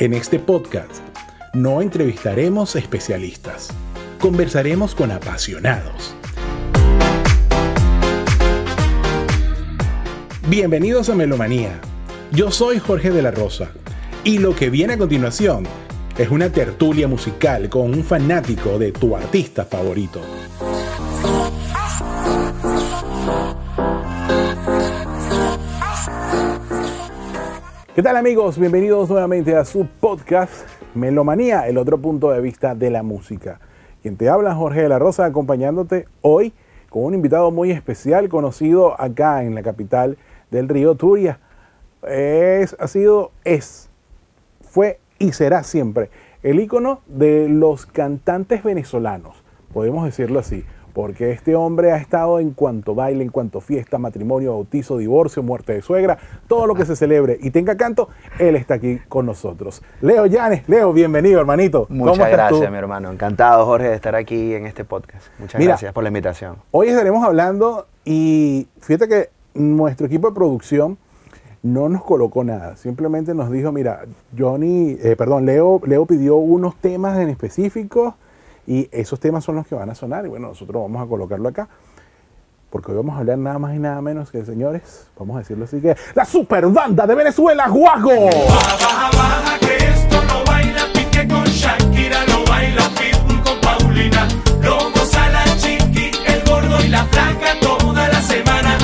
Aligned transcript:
En 0.00 0.14
este 0.14 0.38
podcast 0.38 1.02
no 1.52 1.82
entrevistaremos 1.82 2.74
especialistas, 2.74 3.68
conversaremos 4.18 4.94
con 4.94 5.10
apasionados. 5.10 6.14
Bienvenidos 10.48 11.10
a 11.10 11.14
Melomanía. 11.14 11.82
Yo 12.32 12.50
soy 12.50 12.78
Jorge 12.78 13.10
de 13.10 13.20
la 13.20 13.30
Rosa 13.30 13.72
y 14.24 14.38
lo 14.38 14.56
que 14.56 14.70
viene 14.70 14.94
a 14.94 14.98
continuación 14.98 15.64
es 16.16 16.30
una 16.30 16.48
tertulia 16.50 17.06
musical 17.06 17.68
con 17.68 17.92
un 17.92 18.02
fanático 18.02 18.78
de 18.78 18.92
tu 18.92 19.14
artista 19.14 19.66
favorito. 19.66 20.22
¿Qué 27.92 28.04
tal 28.04 28.16
amigos? 28.16 28.56
Bienvenidos 28.56 29.10
nuevamente 29.10 29.56
a 29.56 29.64
su 29.64 29.84
podcast 29.84 30.52
Melomanía, 30.94 31.66
el 31.66 31.76
otro 31.76 31.98
punto 31.98 32.30
de 32.30 32.40
vista 32.40 32.76
de 32.76 32.88
la 32.88 33.02
música. 33.02 33.58
Quien 34.00 34.16
te 34.16 34.28
habla 34.28 34.54
Jorge 34.54 34.82
de 34.82 34.88
la 34.88 35.00
Rosa 35.00 35.24
acompañándote 35.24 36.06
hoy 36.22 36.52
con 36.88 37.02
un 37.02 37.14
invitado 37.14 37.50
muy 37.50 37.72
especial 37.72 38.28
conocido 38.28 38.98
acá 39.00 39.42
en 39.42 39.56
la 39.56 39.64
capital 39.64 40.18
del 40.52 40.68
río 40.68 40.94
Turia. 40.94 41.40
Es, 42.06 42.76
ha 42.78 42.86
sido, 42.86 43.32
es, 43.42 43.90
fue 44.60 45.00
y 45.18 45.32
será 45.32 45.64
siempre 45.64 46.10
el 46.44 46.60
ícono 46.60 47.00
de 47.08 47.48
los 47.48 47.86
cantantes 47.86 48.62
venezolanos, 48.62 49.42
podemos 49.72 50.04
decirlo 50.04 50.38
así 50.38 50.64
porque 50.92 51.30
este 51.32 51.54
hombre 51.54 51.92
ha 51.92 51.96
estado 51.96 52.40
en 52.40 52.50
cuanto 52.50 52.94
baile, 52.94 53.24
en 53.24 53.30
cuanto 53.30 53.60
fiesta, 53.60 53.98
matrimonio, 53.98 54.52
bautizo, 54.52 54.98
divorcio, 54.98 55.42
muerte 55.42 55.74
de 55.74 55.82
suegra, 55.82 56.18
todo 56.48 56.66
lo 56.66 56.74
que 56.74 56.84
se 56.84 56.96
celebre 56.96 57.38
y 57.40 57.50
tenga 57.50 57.76
canto, 57.76 58.08
él 58.38 58.56
está 58.56 58.74
aquí 58.74 59.00
con 59.08 59.26
nosotros. 59.26 59.82
Leo 60.00 60.26
Llanes, 60.26 60.68
Leo, 60.68 60.92
bienvenido, 60.92 61.40
hermanito. 61.40 61.86
Muchas 61.88 62.30
gracias, 62.30 62.70
mi 62.70 62.76
hermano. 62.78 63.10
Encantado, 63.10 63.64
Jorge, 63.66 63.88
de 63.88 63.94
estar 63.94 64.14
aquí 64.14 64.54
en 64.54 64.66
este 64.66 64.84
podcast. 64.84 65.26
Muchas 65.38 65.60
gracias 65.60 65.92
por 65.92 66.02
la 66.02 66.08
invitación. 66.08 66.56
Hoy 66.70 66.88
estaremos 66.88 67.24
hablando 67.24 67.86
y 68.04 68.68
fíjate 68.80 69.08
que 69.08 69.30
nuestro 69.54 70.06
equipo 70.06 70.28
de 70.28 70.34
producción 70.34 70.98
no 71.62 71.88
nos 71.88 72.02
colocó 72.04 72.42
nada, 72.42 72.76
simplemente 72.76 73.34
nos 73.34 73.50
dijo, 73.50 73.70
mira, 73.70 74.06
Johnny, 74.36 74.96
eh, 75.02 75.14
perdón, 75.16 75.44
Leo, 75.44 75.80
Leo 75.84 76.06
pidió 76.06 76.36
unos 76.36 76.74
temas 76.76 77.18
en 77.18 77.28
específicos 77.28 78.14
y 78.70 78.88
esos 78.92 79.18
temas 79.18 79.42
son 79.42 79.56
los 79.56 79.66
que 79.66 79.74
van 79.74 79.90
a 79.90 79.96
sonar 79.96 80.24
y 80.26 80.28
bueno, 80.28 80.46
nosotros 80.46 80.80
vamos 80.80 81.04
a 81.04 81.08
colocarlo 81.08 81.48
acá. 81.48 81.68
Porque 82.70 82.92
hoy 82.92 82.98
vamos 82.98 83.16
a 83.16 83.18
hablar 83.18 83.36
nada 83.36 83.58
más 83.58 83.74
y 83.74 83.80
nada 83.80 84.00
menos 84.00 84.30
que, 84.30 84.44
señores, 84.44 85.08
vamos 85.18 85.34
a 85.34 85.38
decirlo 85.40 85.64
así 85.64 85.80
que, 85.80 85.96
la 86.14 86.24
super 86.24 86.68
banda 86.68 87.04
de 87.04 87.16
Venezuela, 87.16 87.68
Guaco. 87.68 88.26
Baja, 88.26 88.76
baja, 88.80 89.10
baja, 89.18 89.58
que 89.58 89.76
esto 89.76 90.22
no 90.22 90.44
baila, 90.44 90.82
pique 90.94 91.26
con 91.26 91.42
Shakira, 91.46 92.24
no 92.28 92.44
baila 92.44 92.88
Pitbull 92.90 93.42
con 93.42 93.60
Paulina, 93.60 94.28
lo 94.62 94.76
goza 94.92 95.28
la 95.30 95.44
chiqui, 95.56 96.12
el 96.28 96.44
gordo 96.48 96.80
y 96.84 96.88
la 96.90 97.04
flaca 97.06 97.58
toda 97.60 98.06
la 98.06 98.22
semana. 98.22 98.78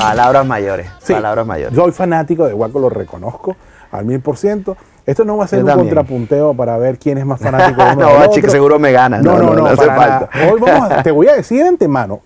Palabras 0.00 0.46
mayores, 0.46 0.88
Sí, 1.00 1.12
palabras 1.12 1.46
mayores. 1.46 1.76
Soy 1.76 1.92
fanático 1.92 2.46
de 2.46 2.52
Guaco, 2.54 2.78
lo 2.78 2.88
reconozco 2.88 3.56
al 3.92 4.04
mil 4.04 4.20
por 4.20 4.36
ciento. 4.36 4.76
Esto 5.06 5.24
no 5.24 5.36
va 5.36 5.44
a 5.44 5.48
ser 5.48 5.58
Yo 5.60 5.64
un 5.64 5.70
también. 5.70 5.88
contrapunteo 5.94 6.54
para 6.54 6.76
ver 6.78 6.98
quién 6.98 7.18
es 7.18 7.26
más 7.26 7.40
fanático 7.42 7.82
de 7.84 7.92
uno 7.96 8.06
No, 8.06 8.12
del 8.20 8.28
chico, 8.30 8.38
otro. 8.46 8.50
seguro 8.50 8.78
me 8.78 8.92
ganas. 8.92 9.22
No, 9.22 9.38
no, 9.38 9.54
no, 9.54 9.66
hace 9.66 9.86
falta. 9.86 10.28
nada. 10.34 10.50
Hoy 10.52 10.60
vamos 10.60 10.90
a- 10.90 11.02
te 11.02 11.10
voy 11.10 11.28
a 11.28 11.34
decir 11.34 11.62
de 11.62 11.68
antemano. 11.68 12.20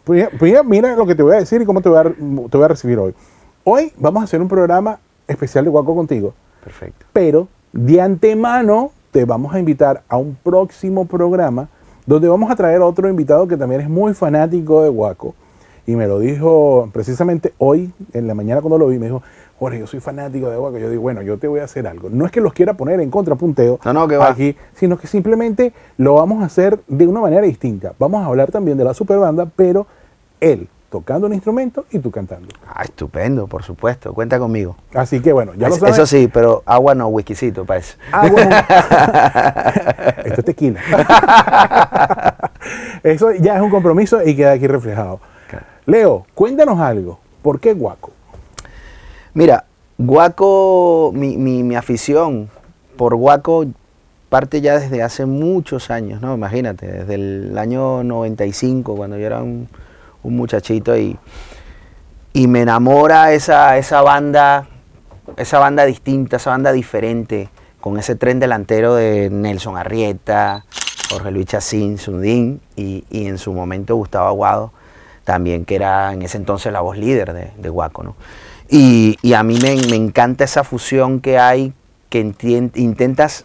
Mira 0.67 0.95
lo 0.97 1.07
que 1.07 1.15
te 1.15 1.23
voy 1.23 1.35
a 1.37 1.39
decir 1.39 1.63
y 1.63 1.65
cómo 1.65 1.81
te 1.81 1.89
voy 1.89 1.99
a, 1.99 2.03
te 2.05 2.57
voy 2.57 2.65
a 2.65 2.69
recibir 2.69 2.99
hoy. 2.99 3.15
Hoy 3.65 3.93
vamos 3.97 4.21
a 4.23 4.25
hacer 4.25 4.41
un 4.43 4.49
programa 4.49 4.99
especial 5.27 5.65
de 5.65 5.71
Guaco 5.71 5.95
contigo, 5.95 6.35
Perfecto. 6.63 7.07
pero 7.15 7.49
de 7.73 8.01
antemano 8.01 8.91
te 9.11 9.25
vamos 9.25 9.55
a 9.55 9.59
invitar 9.59 10.03
a 10.09 10.17
un 10.19 10.37
próximo 10.43 11.07
programa 11.07 11.69
donde 12.05 12.29
vamos 12.29 12.51
a 12.51 12.57
traer 12.57 12.83
a 12.83 12.85
otro 12.85 13.09
invitado 13.09 13.49
que 13.49 13.57
también 13.57 13.81
es 13.81 13.89
muy 13.89 14.13
fanático 14.13 14.83
de 14.83 14.91
Guaco. 14.91 15.35
Y 15.87 15.97
me 15.97 16.07
lo 16.07 16.19
dijo 16.19 16.89
precisamente 16.93 17.53
hoy, 17.59 17.93
en 18.13 18.27
la 18.27 18.35
mañana 18.35 18.61
cuando 18.63 18.79
lo 18.79 18.89
vi, 18.89 18.99
me 18.99 19.07
dijo, 19.07 19.23
Jorge, 19.59 19.79
yo 19.81 19.87
soy 19.87 20.01
fanático 20.01 20.49
de 20.51 20.57
Guaco. 20.57 20.79
Yo 20.79 20.89
digo, 20.91 21.03
bueno, 21.03 21.21
yo 21.23 21.39
te 21.39 21.47
voy 21.47 21.61
a 21.61 21.65
hacer 21.65 21.87
algo. 21.87 22.09
No 22.11 22.25
es 22.27 22.33
que 22.33 22.41
los 22.41 22.53
quiera 22.55 22.75
poner 22.75 23.01
en 23.01 23.11
contrapunteo 23.11 23.79
No, 23.85 23.93
no, 23.93 24.09
que 24.09 24.17
va. 24.17 24.29
aquí, 24.31 24.57
sino 24.75 24.97
que 24.99 25.07
simplemente 25.07 25.73
lo 25.99 26.15
vamos 26.15 26.43
a 26.43 26.47
hacer 26.47 26.81
de 26.89 27.07
una 27.07 27.21
manera 27.21 27.43
distinta. 27.43 27.93
Vamos 27.99 28.23
a 28.23 28.27
hablar 28.27 28.51
también 28.51 28.79
de 28.79 28.85
la 28.85 28.95
superbanda, 28.95 29.47
pero 29.55 29.87
él 30.41 30.69
tocando 30.91 31.27
un 31.27 31.35
instrumento 31.35 31.85
y 31.91 31.99
tú 31.99 32.11
cantando. 32.11 32.49
Ah, 32.67 32.85
estupendo, 32.85 33.47
por 33.47 33.63
supuesto. 33.65 34.15
Cuenta 34.15 34.39
conmigo. 34.39 34.77
Así 34.95 35.21
que 35.21 35.33
bueno, 35.33 35.53
ya 35.55 35.69
lo 35.69 35.75
Es- 35.75 35.81
sabes. 35.81 35.97
Eso 35.97 36.07
sí, 36.07 36.31
pero 36.33 36.63
agua 36.67 36.95
no, 36.95 37.09
whiskycito 37.09 37.65
para 37.65 37.81
eso. 37.81 37.97
Ah, 38.13 38.29
bueno. 38.31 38.57
Esto 40.25 40.41
es 40.41 40.45
tequila. 40.45 40.81
Eso 43.03 43.33
ya 43.33 43.57
es 43.57 43.63
un 43.63 43.71
compromiso 43.71 44.23
y 44.25 44.35
queda 44.35 44.53
aquí 44.53 44.67
reflejado. 44.67 45.21
Leo, 45.87 46.27
cuéntanos 46.35 46.79
algo. 46.81 47.19
¿Por 47.43 47.61
qué 47.61 47.75
Guaco? 47.75 48.13
Mira, 49.35 49.65
Guaco, 49.99 51.13
mi, 51.15 51.37
mi, 51.37 51.63
mi 51.63 51.77
afición 51.77 52.49
por 52.97 53.15
Guaco 53.17 53.67
parte 54.29 54.61
ya 54.61 54.79
desde 54.79 55.03
hace 55.03 55.27
muchos 55.27 55.91
años, 55.91 56.21
¿no? 56.21 56.35
Imagínate, 56.35 56.87
desde 56.91 57.15
el 57.15 57.57
año 57.57 58.03
95, 58.03 58.97
cuando 58.97 59.17
yo 59.17 59.27
era 59.27 59.43
un, 59.43 59.69
un 60.25 60.37
muchachito 60.37 60.97
y, 60.97 61.17
y 62.33 62.49
me 62.49 62.63
enamora 62.63 63.33
esa, 63.33 63.77
esa 63.79 64.03
banda, 64.03 64.67
esa 65.37 65.61
banda 65.61 65.85
distinta, 65.85 66.39
esa 66.39 66.51
banda 66.51 66.73
diferente, 66.73 67.49
con 67.81 67.97
ese 67.97 68.17
tren 68.17 68.41
delantero 68.41 68.97
de 68.97 69.31
Nelson 69.31 69.77
Arrieta, 69.77 70.65
Jorge 71.11 71.31
Luis 71.31 71.47
Chacín, 71.47 71.99
Sundín 71.99 72.61
y, 72.75 73.05
y 73.11 73.27
en 73.27 73.39
su 73.39 73.53
momento 73.53 73.95
Gustavo 73.95 74.27
Aguado, 74.27 74.73
también 75.25 75.65
que 75.65 75.75
era 75.77 76.13
en 76.13 76.23
ese 76.23 76.37
entonces 76.37 76.73
la 76.73 76.81
voz 76.81 76.97
líder 76.97 77.33
de, 77.33 77.51
de 77.57 77.69
Guaco, 77.69 78.03
¿no? 78.03 78.17
Y, 78.69 79.17
y 79.23 79.35
a 79.35 79.43
mí 79.43 79.59
me, 79.63 79.77
me 79.89 79.97
encanta 79.97 80.45
esa 80.45 80.65
fusión 80.65 81.21
que 81.21 81.39
hay, 81.39 81.73
que 82.09 82.21
intentas 82.75 83.45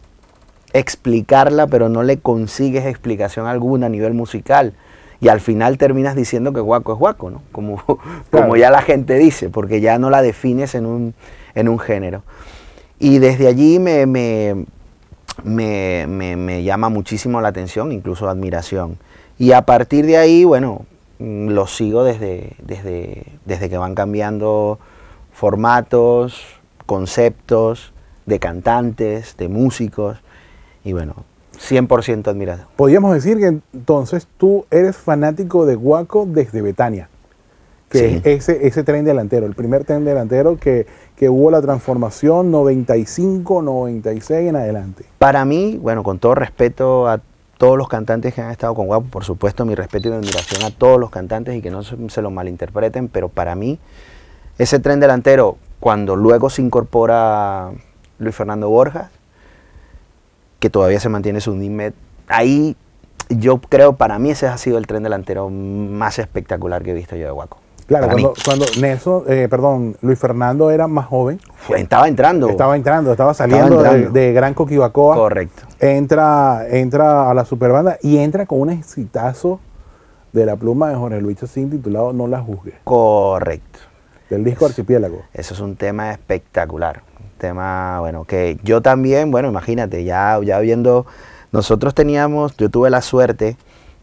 explicarla, 0.73 1.67
pero 1.67 1.89
no 1.89 2.03
le 2.03 2.19
consigues 2.19 2.85
explicación 2.85 3.47
alguna 3.47 3.87
a 3.87 3.89
nivel 3.89 4.13
musical. 4.13 4.73
Y 5.21 5.27
al 5.27 5.41
final 5.41 5.77
terminas 5.77 6.15
diciendo 6.15 6.53
que 6.53 6.61
guaco 6.61 6.93
es 6.93 6.99
guaco, 6.99 7.29
¿no? 7.29 7.41
Como, 7.51 7.83
como 8.31 8.55
ya 8.55 8.69
la 8.71 8.81
gente 8.81 9.15
dice, 9.15 9.49
porque 9.49 9.81
ya 9.81 9.97
no 9.99 10.09
la 10.09 10.21
defines 10.21 10.75
en 10.75 10.85
un, 10.85 11.13
en 11.55 11.67
un 11.67 11.79
género. 11.79 12.23
Y 12.99 13.19
desde 13.19 13.47
allí 13.47 13.79
me, 13.79 14.05
me, 14.05 14.65
me, 15.43 16.05
me- 16.07 16.35
me 16.35 16.63
llama 16.63 16.89
muchísimo 16.89 17.41
la 17.41 17.49
atención, 17.49 17.91
incluso 17.91 18.29
admiración. 18.29 18.97
Y 19.37 19.51
a 19.53 19.61
partir 19.63 20.05
de 20.05 20.17
ahí, 20.17 20.43
bueno, 20.43 20.85
lo 21.19 21.67
sigo 21.67 22.03
desde, 22.03 22.53
desde, 22.63 23.23
desde 23.45 23.69
que 23.69 23.77
van 23.77 23.93
cambiando 23.95 24.79
formatos, 25.31 26.43
conceptos 26.85 27.93
de 28.25 28.39
cantantes, 28.39 29.35
de 29.37 29.47
músicos. 29.49 30.17
Y 30.83 30.93
bueno, 30.93 31.15
100% 31.57 32.27
admirado. 32.27 32.63
Podríamos 32.75 33.13
decir 33.13 33.37
que 33.37 33.59
entonces 33.73 34.27
tú 34.37 34.65
eres 34.71 34.95
fanático 34.97 35.65
de 35.65 35.75
Guaco 35.75 36.25
desde 36.27 36.61
Betania. 36.61 37.09
Que 37.89 37.97
Sí. 37.99 38.21
es 38.23 38.47
ese, 38.49 38.67
ese 38.67 38.83
tren 38.83 39.03
delantero, 39.03 39.47
el 39.47 39.55
primer 39.55 39.83
tren 39.83 40.05
delantero 40.05 40.57
que, 40.57 40.85
que 41.15 41.27
hubo 41.27 41.49
la 41.49 41.59
transformación 41.59 42.51
95, 42.51 43.63
96 43.63 44.47
en 44.49 44.55
adelante. 44.55 45.05
Para 45.17 45.43
mí, 45.43 45.79
bueno, 45.81 46.03
con 46.03 46.19
todo 46.19 46.35
respeto 46.35 47.07
a 47.07 47.19
todos 47.59 47.77
los 47.77 47.89
cantantes 47.89 48.33
que 48.33 48.41
han 48.41 48.51
estado 48.51 48.73
con 48.73 48.87
Guapo, 48.87 49.07
por 49.07 49.25
supuesto 49.25 49.65
mi 49.65 49.75
respeto 49.75 50.07
y 50.07 50.11
mi 50.11 50.17
admiración 50.17 50.63
a 50.63 50.71
todos 50.71 50.97
los 50.97 51.09
cantantes 51.09 51.57
y 51.57 51.61
que 51.61 51.69
no 51.69 51.83
se, 51.83 52.21
lo 52.21 52.31
malinterpreten, 52.31 53.09
pero 53.09 53.27
para 53.27 53.53
mí 53.53 53.79
ese 54.57 54.79
tren 54.79 55.01
delantero, 55.01 55.57
cuando 55.81 56.15
luego 56.15 56.49
se 56.49 56.61
incorpora 56.61 57.71
Luis 58.17 58.33
Fernando 58.33 58.69
Borjas, 58.69 59.11
que 60.59 60.69
todavía 60.69 61.01
se 61.01 61.09
mantiene 61.09 61.41
su 61.41 61.53
Nimet, 61.53 61.93
ahí 62.29 62.77
yo 63.27 63.57
creo, 63.57 63.97
para 63.97 64.19
mí 64.19 64.31
ese 64.31 64.47
ha 64.47 64.57
sido 64.57 64.77
el 64.77 64.87
tren 64.87 65.03
delantero 65.03 65.49
más 65.49 66.17
espectacular 66.17 66.81
que 66.81 66.91
he 66.91 66.93
visto 66.93 67.17
yo 67.17 67.25
de 67.25 67.31
Guaco. 67.31 67.57
Claro, 67.89 68.07
cuando, 68.07 68.33
cuando 68.45 68.65
Nelson, 68.79 69.23
eh, 69.27 69.47
perdón, 69.49 69.97
Luis 70.01 70.19
Fernando 70.19 70.69
era 70.69 70.87
más 70.87 71.07
joven, 71.07 71.41
estaba 71.75 72.07
entrando. 72.07 72.47
estaba 72.47 72.75
entrando, 72.75 73.11
estaba 73.11 73.33
saliendo 73.33 73.81
de, 73.81 73.89
entrando. 73.89 74.11
de 74.11 74.31
Gran 74.31 74.53
Coquibacoa. 74.53 75.15
Correcto. 75.15 75.63
entra, 75.79 76.67
entra 76.69 77.31
a 77.31 77.33
la 77.33 77.45
superbanda 77.45 77.97
y 78.03 78.19
entra 78.19 78.45
con 78.45 78.61
un 78.61 78.69
exitazo 78.69 79.59
de 80.33 80.45
la 80.45 80.55
pluma 80.55 80.89
de 80.89 80.97
Jorge 80.97 81.19
Luis 81.19 81.39
Chacín 81.39 81.71
titulado 81.71 82.13
No 82.13 82.27
la 82.27 82.39
juzgue, 82.39 82.75
Correcto. 82.83 83.79
del 84.29 84.43
disco 84.43 84.67
Archipiélago. 84.67 85.23
Eso 85.33 85.55
es 85.55 85.59
un 85.59 85.75
tema 85.75 86.11
espectacular. 86.11 87.01
Un 87.19 87.39
tema, 87.39 88.01
bueno, 88.01 88.23
que 88.23 88.59
yo 88.61 88.83
también, 88.83 89.31
bueno, 89.31 89.49
imagínate, 89.49 90.03
ya, 90.03 90.39
ya 90.43 90.59
viendo, 90.59 91.07
nosotros 91.51 91.95
teníamos, 91.95 92.55
yo 92.55 92.69
tuve 92.69 92.91
la 92.91 93.01
suerte 93.01 93.57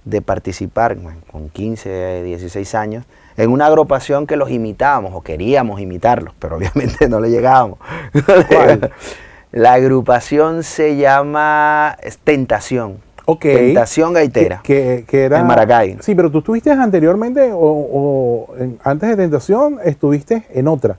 de 0.05 0.23
participar 0.23 0.97
con 1.31 1.50
15, 1.50 2.25
16 2.25 2.75
años 2.75 3.05
en 3.37 3.50
una 3.50 3.67
agrupación 3.67 4.27
que 4.27 4.37
los 4.37 4.50
imitábamos 4.50 5.12
o 5.15 5.23
queríamos 5.23 5.81
imitarlos, 5.81 6.35
pero 6.38 6.56
obviamente 6.59 7.09
no 7.09 7.21
le 7.21 7.31
llegábamos. 7.31 7.79
La 9.53 9.75
agrupación 9.75 10.62
se 10.65 10.97
llama 10.97 11.97
Tentación. 12.25 12.99
Tentación 13.41 14.12
Gaitera. 14.12 14.61
Que, 14.62 15.05
era, 15.11 15.41
en 15.41 15.47
Maracay. 15.47 15.97
Sí, 16.00 16.15
pero 16.15 16.31
tú 16.31 16.38
estuviste 16.38 16.71
anteriormente 16.71 17.50
o, 17.53 18.55
antes 18.85 19.09
de 19.09 19.17
Tentación 19.17 19.79
estuviste 19.85 20.44
en 20.53 20.69
otra. 20.69 20.99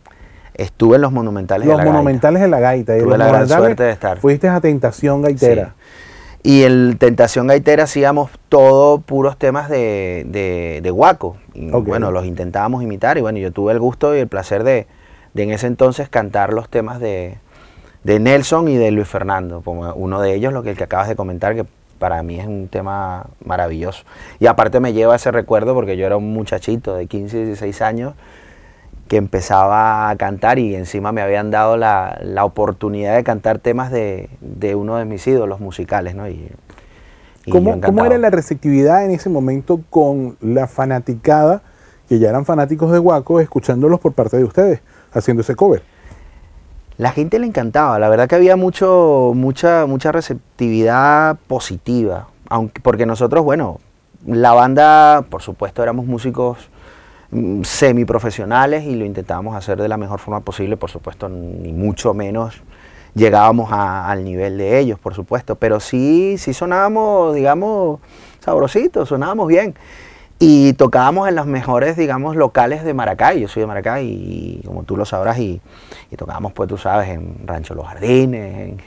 Estuve 0.53 0.95
en 0.95 1.03
los 1.03 1.11
Monumentales 1.11 1.67
de 1.67 1.77
la 1.77 1.85
Monumentales 1.85 2.41
de 2.41 2.47
la 2.47 2.59
Gaita. 2.59 2.97
Tuve 2.97 3.17
la 3.17 3.27
gran 3.27 3.47
suerte 3.47 3.83
de 3.83 3.91
estar. 3.91 4.17
Fuiste 4.17 4.49
a 4.49 4.59
Tentación 4.59 5.21
Gaitera. 5.21 5.75
Y 6.47 6.63
en 6.63 6.97
Tentación 6.97 7.47
Gaitera 7.47 7.83
hacíamos 7.83 8.31
todo 8.47 9.01
puros 9.01 9.35
temas 9.35 9.67
de, 9.67 10.25
de, 10.29 10.79
de 10.81 10.91
guaco. 10.91 11.35
Y 11.53 11.71
bueno, 11.71 12.09
los 12.11 12.25
intentábamos 12.25 12.81
imitar 12.81 13.17
y 13.17 13.21
bueno, 13.21 13.37
yo 13.37 13.51
tuve 13.51 13.73
el 13.73 13.79
gusto 13.79 14.15
y 14.15 14.19
el 14.19 14.29
placer 14.29 14.63
de, 14.63 14.87
de 15.33 15.43
en 15.43 15.51
ese 15.51 15.67
entonces 15.67 16.07
cantar 16.07 16.53
los 16.53 16.69
temas 16.69 17.01
de, 17.01 17.37
de 18.05 18.19
Nelson 18.21 18.69
y 18.69 18.77
de 18.77 18.91
Luis 18.91 19.09
Fernando, 19.09 19.59
como 19.59 19.91
uno 19.95 20.21
de 20.21 20.35
ellos, 20.35 20.53
lo 20.53 20.63
que, 20.63 20.69
el 20.69 20.77
que 20.77 20.85
acabas 20.85 21.09
de 21.09 21.17
comentar, 21.17 21.53
que 21.53 21.65
para 21.99 22.23
mí 22.23 22.39
es 22.39 22.47
un 22.47 22.69
tema 22.69 23.25
maravilloso. 23.43 24.05
Y 24.39 24.47
aparte 24.47 24.79
me 24.79 24.93
lleva 24.93 25.17
ese 25.17 25.33
recuerdo 25.33 25.73
porque 25.73 25.97
yo 25.97 26.05
era 26.05 26.15
un 26.15 26.31
muchachito 26.31 26.95
de 26.95 27.07
15, 27.07 27.43
16 27.43 27.81
años 27.81 28.13
que 29.07 29.17
empezaba 29.17 30.09
a 30.09 30.15
cantar 30.17 30.59
y 30.59 30.75
encima 30.75 31.11
me 31.11 31.21
habían 31.21 31.51
dado 31.51 31.77
la, 31.77 32.19
la 32.21 32.45
oportunidad 32.45 33.15
de 33.15 33.23
cantar 33.23 33.59
temas 33.59 33.91
de, 33.91 34.29
de, 34.41 34.75
uno 34.75 34.97
de 34.97 35.05
mis 35.05 35.25
ídolos 35.25 35.59
musicales, 35.59 36.15
¿no? 36.15 36.27
Y, 36.27 36.51
¿Cómo, 37.49 37.79
¿Cómo, 37.79 38.05
era 38.05 38.17
la 38.17 38.29
receptividad 38.29 39.05
en 39.05 39.11
ese 39.11 39.29
momento 39.29 39.81
con 39.89 40.35
la 40.41 40.67
fanaticada, 40.67 41.61
que 42.09 42.19
ya 42.19 42.29
eran 42.29 42.45
fanáticos 42.45 42.91
de 42.91 42.99
Guaco, 42.99 43.39
escuchándolos 43.39 44.01
por 44.01 44.11
parte 44.11 44.35
de 44.35 44.43
ustedes, 44.43 44.81
haciendo 45.13 45.41
ese 45.41 45.55
cover? 45.55 45.81
La 46.97 47.11
gente 47.11 47.39
le 47.39 47.47
encantaba, 47.47 47.99
la 47.99 48.09
verdad 48.09 48.27
que 48.27 48.35
había 48.35 48.57
mucho, 48.57 49.31
mucha, 49.33 49.85
mucha 49.85 50.11
receptividad 50.11 51.37
positiva, 51.47 52.27
aunque, 52.49 52.81
porque 52.81 53.05
nosotros, 53.05 53.45
bueno, 53.45 53.79
la 54.25 54.51
banda, 54.51 55.25
por 55.29 55.41
supuesto, 55.41 55.81
éramos 55.83 56.05
músicos 56.05 56.69
semiprofesionales 57.63 58.85
y 58.85 58.95
lo 58.95 59.05
intentábamos 59.05 59.55
hacer 59.55 59.81
de 59.81 59.87
la 59.87 59.97
mejor 59.97 60.19
forma 60.19 60.39
posible, 60.41 60.77
por 60.77 60.89
supuesto, 60.89 61.27
ni 61.29 61.73
mucho 61.73 62.13
menos 62.13 62.61
llegábamos 63.17 63.69
al 63.71 64.23
nivel 64.23 64.57
de 64.57 64.79
ellos, 64.79 64.99
por 64.99 65.13
supuesto, 65.13 65.55
pero 65.55 65.79
sí, 65.79 66.37
sí 66.37 66.53
sonábamos, 66.53 67.35
digamos, 67.35 67.99
sabrositos, 68.39 69.09
sonábamos 69.09 69.47
bien. 69.47 69.75
Y 70.39 70.73
tocábamos 70.73 71.27
en 71.27 71.35
los 71.35 71.47
mejores, 71.47 71.97
digamos, 71.97 72.35
locales 72.35 72.83
de 72.83 72.93
Maracay. 72.93 73.41
Yo 73.41 73.47
soy 73.47 73.61
de 73.61 73.67
Maracay 73.67 74.05
y 74.05 74.61
como 74.63 74.83
tú 74.83 74.95
lo 74.95 75.03
sabrás, 75.03 75.39
y, 75.39 75.59
tocábamos, 76.15 76.53
pues 76.53 76.69
tú 76.69 76.77
sabes, 76.77 77.09
en 77.09 77.47
Rancho 77.47 77.73
Los 77.73 77.87
Jardines, 77.87 78.69
en, 78.69 78.77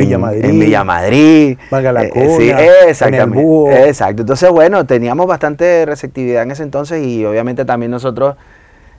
Villa 0.00 0.18
Madrid, 0.18 0.44
en 0.44 0.58
Villa 0.58 0.84
Madrid. 0.84 1.58
Eh, 1.70 2.36
sí, 2.38 2.50
exactamente. 2.88 3.88
Exacto. 3.88 4.22
Entonces, 4.22 4.50
bueno, 4.50 4.86
teníamos 4.86 5.26
bastante 5.26 5.84
receptividad 5.86 6.42
en 6.42 6.50
ese 6.50 6.62
entonces 6.62 7.04
y 7.04 7.24
obviamente 7.24 7.64
también 7.64 7.90
nosotros 7.90 8.36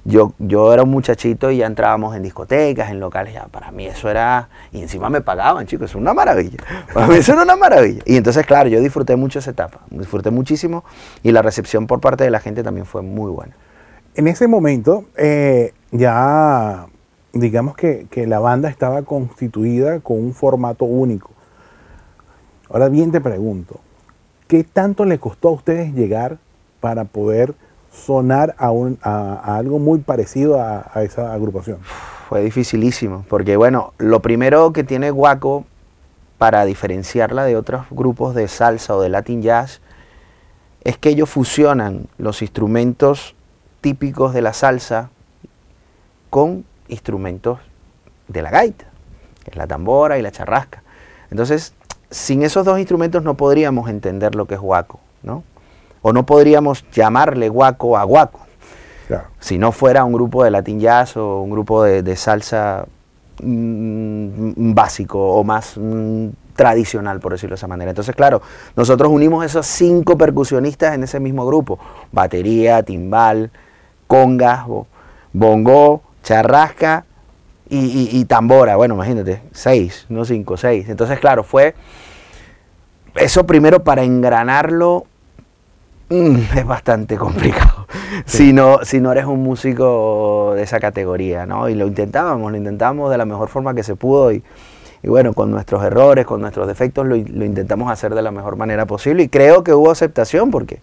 yo, 0.06 0.34
yo 0.38 0.74
era 0.74 0.84
un 0.84 0.90
muchachito 0.90 1.50
y 1.50 1.58
ya 1.58 1.66
entrábamos 1.66 2.16
en 2.16 2.24
discotecas, 2.24 2.92
en 2.92 3.00
locales, 3.00 3.34
ya 3.34 3.46
para 3.46 3.72
mí 3.72 3.86
eso 3.86 4.10
era, 4.10 4.50
y 4.72 4.82
encima 4.82 5.10
me 5.10 5.22
pagaban, 5.22 5.66
chicos, 5.66 5.92
es 5.92 5.96
una 5.96 6.14
maravilla. 6.14 6.58
Para 6.94 7.08
mí 7.08 7.16
eso 7.16 7.34
era 7.34 7.44
una 7.44 7.56
maravilla. 7.56 8.02
Y 8.06 8.18
entonces, 8.18 8.46
claro, 8.46 8.70
yo 8.70 8.82
disfruté 8.82 9.16
mucho 9.16 9.40
esa 9.40 9.52
etapa, 9.52 9.80
disfruté 9.90 10.30
muchísimo 10.30 10.84
y 11.22 11.32
la 11.32 11.42
recepción 11.42 11.88
por 11.88 12.02
parte 12.02 12.24
de 12.24 12.32
la 12.32 12.40
gente 12.40 12.64
también 12.64 12.86
fue 12.86 13.02
muy 13.02 13.32
buena. 13.32 13.54
En 14.16 14.28
ese 14.28 14.48
momento, 14.48 15.06
eh, 15.16 15.74
ya 15.92 16.88
digamos 17.34 17.76
que, 17.76 18.08
que 18.10 18.28
la 18.28 18.40
banda 18.40 18.70
estaba 18.70 19.02
constituida 19.02 20.00
con 20.00 20.18
un 20.18 20.34
formato 20.34 20.86
único. 20.86 21.32
Ahora 22.70 22.90
bien 22.90 23.12
te 23.12 23.20
pregunto, 23.20 23.80
¿qué 24.48 24.64
tanto 24.64 25.04
le 25.06 25.20
costó 25.20 25.50
a 25.50 25.52
ustedes 25.52 25.94
llegar 25.94 26.38
para 26.80 27.06
poder 27.06 27.56
sonar 27.92 28.56
a, 28.58 28.72
un, 28.72 28.98
a, 29.02 29.58
algo 29.58 29.80
muy 29.80 30.00
parecido 30.00 30.62
a, 30.62 30.90
esa 31.04 31.34
agrupación? 31.34 31.80
Fue 32.30 32.42
dificilísimo, 32.44 33.26
porque 33.28 33.58
bueno, 33.58 33.94
lo 33.98 34.22
primero 34.22 34.72
que 34.74 34.84
tiene 34.84 35.12
Guaco 35.12 35.66
para 36.38 36.66
diferenciarla 36.66 37.46
de 37.46 37.56
otros 37.56 37.86
grupos 37.90 38.36
de 38.36 38.48
salsa 38.48 38.96
o 38.96 39.02
de 39.02 39.10
Latin 39.10 39.42
jazz 39.42 39.82
es 40.84 40.98
que 40.98 41.10
ellos 41.10 41.30
fusionan 41.30 42.08
los 42.18 42.42
instrumentos 42.42 43.36
típicos 43.82 44.34
de 44.34 44.42
la 44.42 44.54
salsa 44.54 45.10
con 46.30 46.66
instrumentos 46.94 47.60
de 48.28 48.42
la 48.42 48.50
gaita, 48.50 48.86
que 49.44 49.52
es 49.52 49.58
la 49.58 49.68
tambora 49.68 50.18
y 50.18 50.22
la 50.22 50.32
charrasca. 50.32 50.82
Entonces, 51.30 51.74
sin 52.10 52.44
esos 52.44 52.66
dos 52.66 52.80
instrumentos 52.80 53.24
no 53.24 53.36
podríamos 53.36 53.90
entender 53.90 54.36
lo 54.36 54.46
que 54.46 54.56
es 54.56 54.62
guaco, 54.62 55.00
¿no? 55.24 55.44
o 56.04 56.14
no 56.14 56.26
podríamos 56.26 56.86
llamarle 56.92 57.50
guaco 57.50 57.98
a 57.98 58.04
guaco. 58.04 58.40
Si 59.40 59.58
no 59.58 59.72
fuera 59.72 60.06
un 60.06 60.14
grupo 60.14 60.44
de 60.44 60.50
latin 60.50 60.80
jazz 60.80 61.18
o 61.18 61.42
un 61.42 61.52
grupo 61.52 61.84
de, 61.84 62.16
salsa 62.16 62.86
mm, 63.44 64.74
básico 64.74 65.20
o 65.20 65.44
más 65.44 65.74
mm, 65.78 66.30
tradicional, 66.56 67.20
por 67.20 67.34
decirlo 67.34 67.54
de 67.54 67.58
esa 67.58 67.68
manera. 67.68 67.92
Entonces, 67.92 68.16
claro, 68.16 68.42
nosotros 68.76 69.12
unimos 69.12 69.46
esos 69.46 69.68
cinco 69.68 70.18
percusionistas 70.18 70.96
en 70.96 71.04
ese 71.04 71.20
mismo 71.20 71.46
grupo. 71.46 71.78
Batería, 72.12 72.82
timbal, 72.82 73.52
congas, 74.08 74.66
bongo, 75.32 76.02
charrasca 76.24 77.06
y, 77.70 78.26
tambora. 78.26 78.76
Bueno, 78.76 78.96
imagínate, 78.96 79.42
seis, 79.52 80.06
no 80.10 80.26
cinco, 80.26 80.58
seis. 80.58 80.90
Entonces, 80.90 81.20
claro, 81.20 81.44
fue 81.44 81.76
eso 83.16 83.46
primero 83.46 83.84
para 83.84 84.04
engranarlo 84.04 85.06
Mm, 86.14 86.36
es 86.58 86.66
bastante 86.66 87.18
complicado. 87.18 87.88
Si, 88.26 88.54
no, 88.54 88.80
si 88.84 89.02
no 89.02 89.12
eres 89.12 89.26
un 89.26 89.42
músico 89.42 90.54
de 90.56 90.64
esa 90.64 90.80
categoría, 90.80 91.46
¿no? 91.46 91.70
Y 91.70 91.76
lo 91.76 91.88
intentábamos, 91.88 92.52
lo 92.52 92.58
intentábamos 92.58 93.10
de 93.10 93.18
la 93.18 93.26
mejor 93.26 93.50
forma 93.50 93.74
que 93.74 93.84
se 93.84 93.96
pudo 93.96 94.32
y, 94.32 94.44
bueno, 95.04 95.34
con 95.34 95.50
nuestros 95.50 95.84
errores, 95.84 96.26
con 96.26 96.40
nuestros 96.42 96.68
defectos, 96.68 97.06
lo, 97.06 97.16
intentamos 97.16 97.92
hacer 97.92 98.14
de 98.14 98.22
la 98.22 98.32
mejor 98.32 98.56
manera 98.58 98.86
posible 98.86 99.24
y 99.24 99.30
creo 99.30 99.64
que 99.64 99.74
hubo 99.74 99.92
aceptación 99.92 100.52
porque 100.52 100.82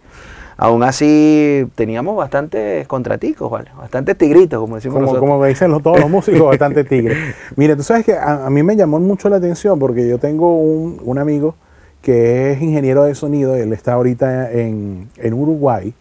aún 0.60 0.82
así 0.82 1.66
teníamos 1.74 2.14
bastantes 2.16 2.86
contraticos, 2.86 3.50
¿vale? 3.50 3.70
Bastantes 3.78 4.18
tigritos, 4.18 4.60
como 4.60 4.74
decimos 4.76 4.96
como, 4.96 5.06
nosotros. 5.06 5.20
Como 5.30 5.44
dicen 5.46 5.82
todos 5.82 5.98
los 5.98 6.10
músicos, 6.10 6.42
bastante 6.48 6.84
tigres. 6.84 7.16
Mira, 7.56 7.76
tú 7.76 7.82
sabes 7.82 8.04
que 8.04 8.14
a, 8.14 8.50
mí 8.50 8.62
me 8.62 8.76
llamó 8.76 9.00
mucho 9.00 9.30
la 9.30 9.36
atención 9.36 9.78
porque 9.78 10.06
yo 10.06 10.18
tengo 10.18 10.58
un, 10.58 11.00
un 11.02 11.18
amigo 11.18 11.54
que 12.02 12.52
es 12.52 12.60
ingeniero 12.60 13.04
de 13.04 13.14
sonido, 13.14 13.54
él 13.56 13.72
está 13.72 13.94
ahorita 13.94 14.52
en, 14.52 15.08
Uruguay, 15.32 15.94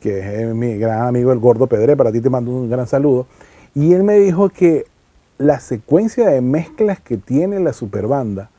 que 0.00 0.42
es 0.42 0.54
mi 0.54 0.78
gran 0.78 1.08
amigo 1.08 1.32
el 1.32 1.40
Gordo 1.40 1.66
Pedre, 1.66 1.96
para 1.96 2.12
ti 2.12 2.20
te 2.20 2.30
mando 2.30 2.52
un 2.52 2.70
gran 2.70 2.86
saludo, 2.86 3.26
y 3.74 3.92
él 3.92 4.04
me 4.04 4.18
dijo 4.18 4.48
que 4.50 4.86
la 5.38 5.58
secuencia 5.58 6.28
de 6.28 6.40
mezclas 6.40 7.00
que 7.00 7.16
tiene 7.16 7.58
la 7.58 7.72
superbanda 7.72 8.50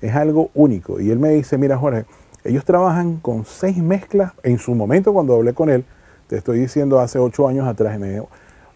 es 0.00 0.14
algo 0.14 0.50
único, 0.54 1.00
y 1.00 1.10
él 1.10 1.18
me 1.18 1.30
dice, 1.30 1.58
mira 1.58 1.76
Jorge, 1.76 2.04
ellos 2.44 2.64
trabajan 2.64 3.18
con 3.18 3.44
seis 3.44 3.78
mezclas, 3.78 4.32
en 4.42 4.58
su 4.58 4.74
momento 4.74 5.12
cuando 5.12 5.34
hablé 5.34 5.54
con 5.54 5.70
él, 5.70 5.84
te 6.26 6.36
estoy 6.36 6.58
diciendo 6.58 7.00
hace 7.00 7.18
ocho 7.18 7.46
años 7.48 7.66
atrás, 7.66 7.98
me 7.98 8.10
dijo, 8.10 8.28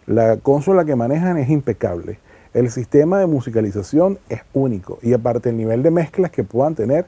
la 0.07 0.37
consola 0.37 0.85
que 0.85 0.95
manejan 0.95 1.37
es 1.39 1.49
impecable, 1.49 2.19
el 2.55 2.71
sistema 2.71 3.19
de 3.19 3.27
musicalización 3.27 4.19
es 4.29 4.43
único, 4.53 4.99
y 5.03 5.13
aparte 5.13 5.51
el 5.51 5.57
nivel 5.57 5.83
de 5.83 5.91
mezclas 5.91 6.31
que 6.31 6.45
puedan 6.45 6.75
tener, 6.75 7.07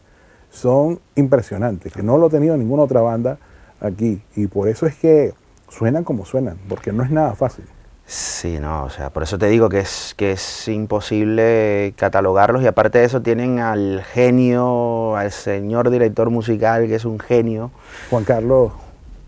son 0.51 0.99
impresionantes, 1.15 1.93
que 1.93 2.03
no 2.03 2.19
lo 2.19 2.27
ha 2.27 2.31
tenido 2.31 2.57
ninguna 2.57 2.83
otra 2.83 3.01
banda 3.01 3.39
aquí. 3.81 4.23
Y 4.35 4.47
por 4.47 4.69
eso 4.69 4.87
es 4.87 4.97
que 4.97 5.35
suenan 5.69 6.05
como 6.05 6.25
suenan, 6.25 6.59
porque 6.69 6.93
no 6.93 7.03
es 7.03 7.11
nada 7.11 7.35
fácil. 7.35 7.65
Sí, 8.11 8.59
no, 8.59 8.85
o 8.85 8.89
sea, 8.89 9.11
por 9.11 9.23
eso 9.23 9.37
te 9.37 9.49
digo 9.49 9.69
que 9.69 9.81
es, 9.81 10.15
que 10.17 10.33
es 10.33 10.67
imposible 10.69 11.93
catalogarlos 11.95 12.63
y 12.63 12.67
aparte 12.67 13.01
de 13.01 13.05
eso 13.05 13.21
tienen 13.21 13.59
al 13.59 14.03
genio, 14.03 15.15
al 15.15 15.31
señor 15.31 15.91
director 15.91 16.31
musical 16.31 16.87
que 16.87 16.95
es 16.95 17.05
un 17.05 17.19
genio. 17.21 17.71
Juan 18.09 18.25
Carlos. 18.25 18.73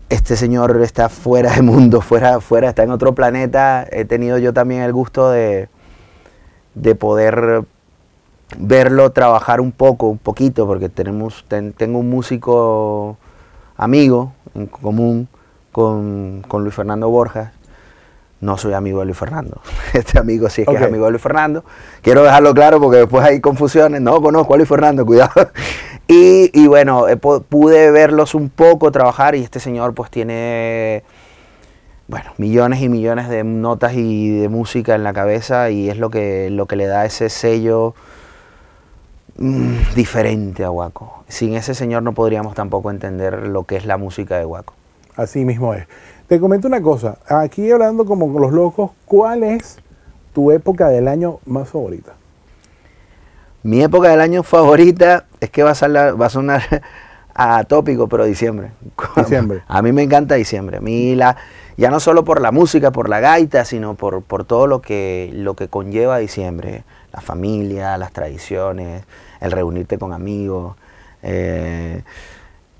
Este 0.09 0.35
señor 0.35 0.81
está 0.81 1.09
fuera 1.09 1.53
de 1.53 1.61
mundo, 1.61 2.01
fuera, 2.01 2.41
fuera, 2.41 2.69
está 2.69 2.81
en 2.81 2.89
otro 2.89 3.13
planeta. 3.13 3.87
He 3.91 4.03
tenido 4.03 4.39
yo 4.39 4.51
también 4.51 4.81
el 4.81 4.93
gusto 4.93 5.29
de, 5.29 5.69
de 6.73 6.95
poder 6.95 7.63
verlo 8.57 9.11
trabajar 9.11 9.61
un 9.61 9.71
poco, 9.71 10.07
un 10.07 10.17
poquito, 10.17 10.65
porque 10.65 10.89
tenemos, 10.89 11.45
tengo 11.47 11.99
un 11.99 12.09
músico 12.09 13.15
amigo 13.77 14.33
en 14.55 14.65
común 14.65 15.27
con, 15.71 16.41
Luis 16.51 16.73
Fernando 16.73 17.09
Borjas. 17.09 17.51
No 18.41 18.57
soy 18.57 18.73
amigo 18.73 18.99
de 18.99 19.05
Luis 19.05 19.17
Fernando. 19.17 19.61
Este 19.93 20.17
amigo 20.19 20.49
sí 20.49 20.61
es 20.63 20.67
que 20.67 20.73
es 20.75 20.81
amigo 20.81 21.05
de 21.05 21.11
Luis 21.11 21.21
Fernando. 21.23 21.63
Quiero 22.01 22.23
dejarlo 22.23 22.53
claro 22.53 22.81
porque 22.81 22.97
después 22.97 23.23
hay 23.23 23.39
confusiones. 23.39 24.01
No 24.01 24.21
conozco 24.21 24.53
a 24.53 24.57
Luis 24.57 24.67
Fernando, 24.67 25.05
cuidado. 25.07 25.51
Y, 26.07 26.49
y 26.59 26.67
bueno, 26.67 27.07
eh, 27.07 27.17
pu- 27.19 27.43
pude 27.43 27.91
verlos 27.91 28.35
un 28.35 28.49
poco 28.49 28.91
trabajar 28.91 29.35
y 29.35 29.43
este 29.43 29.59
señor 29.59 29.93
pues 29.93 30.09
tiene, 30.11 31.03
bueno, 32.07 32.31
millones 32.37 32.81
y 32.81 32.89
millones 32.89 33.29
de 33.29 33.43
notas 33.43 33.93
y 33.93 34.39
de 34.39 34.49
música 34.49 34.95
en 34.95 35.03
la 35.03 35.13
cabeza 35.13 35.69
y 35.69 35.89
es 35.89 35.97
lo 35.97 36.09
que, 36.09 36.49
lo 36.49 36.65
que 36.65 36.75
le 36.75 36.87
da 36.87 37.05
ese 37.05 37.29
sello 37.29 37.93
mm, 39.37 39.93
diferente 39.95 40.63
a 40.63 40.71
Waco. 40.71 41.23
Sin 41.27 41.53
ese 41.53 41.75
señor 41.75 42.03
no 42.03 42.13
podríamos 42.13 42.55
tampoco 42.55 42.91
entender 42.91 43.47
lo 43.47 43.63
que 43.65 43.77
es 43.77 43.85
la 43.85 43.97
música 43.97 44.37
de 44.37 44.45
Waco. 44.45 44.73
Así 45.15 45.45
mismo 45.45 45.73
es. 45.73 45.85
Te 46.31 46.39
comento 46.39 46.69
una 46.69 46.81
cosa. 46.81 47.17
Aquí 47.27 47.69
hablando 47.71 48.05
como 48.05 48.31
con 48.31 48.41
los 48.41 48.53
locos, 48.53 48.91
¿cuál 49.03 49.43
es 49.43 49.79
tu 50.33 50.51
época 50.51 50.87
del 50.87 51.09
año 51.09 51.39
más 51.45 51.67
favorita? 51.67 52.13
Mi 53.63 53.81
época 53.81 54.07
del 54.07 54.21
año 54.21 54.41
favorita 54.41 55.25
es 55.41 55.49
que 55.49 55.61
va 55.61 55.71
a, 55.71 55.75
sonar, 55.75 56.21
va 56.21 56.27
a 56.27 56.29
sonar 56.29 56.61
atópico, 57.35 58.07
pero 58.07 58.23
diciembre. 58.23 58.71
Diciembre. 59.17 59.63
A 59.67 59.81
mí 59.81 59.91
me 59.91 60.03
encanta 60.03 60.35
diciembre. 60.35 60.77
A 60.77 60.79
mí 60.79 61.15
la, 61.15 61.35
ya 61.75 61.91
no 61.91 61.99
solo 61.99 62.23
por 62.23 62.39
la 62.39 62.53
música, 62.53 62.91
por 62.91 63.09
la 63.09 63.19
gaita, 63.19 63.65
sino 63.65 63.95
por, 63.95 64.21
por 64.21 64.45
todo 64.45 64.67
lo 64.67 64.81
que, 64.81 65.31
lo 65.33 65.57
que 65.57 65.67
conlleva 65.67 66.17
diciembre. 66.17 66.85
La 67.11 67.19
familia, 67.19 67.97
las 67.97 68.13
tradiciones, 68.13 69.03
el 69.41 69.51
reunirte 69.51 69.97
con 69.97 70.13
amigos. 70.13 70.77
eh, 71.23 72.03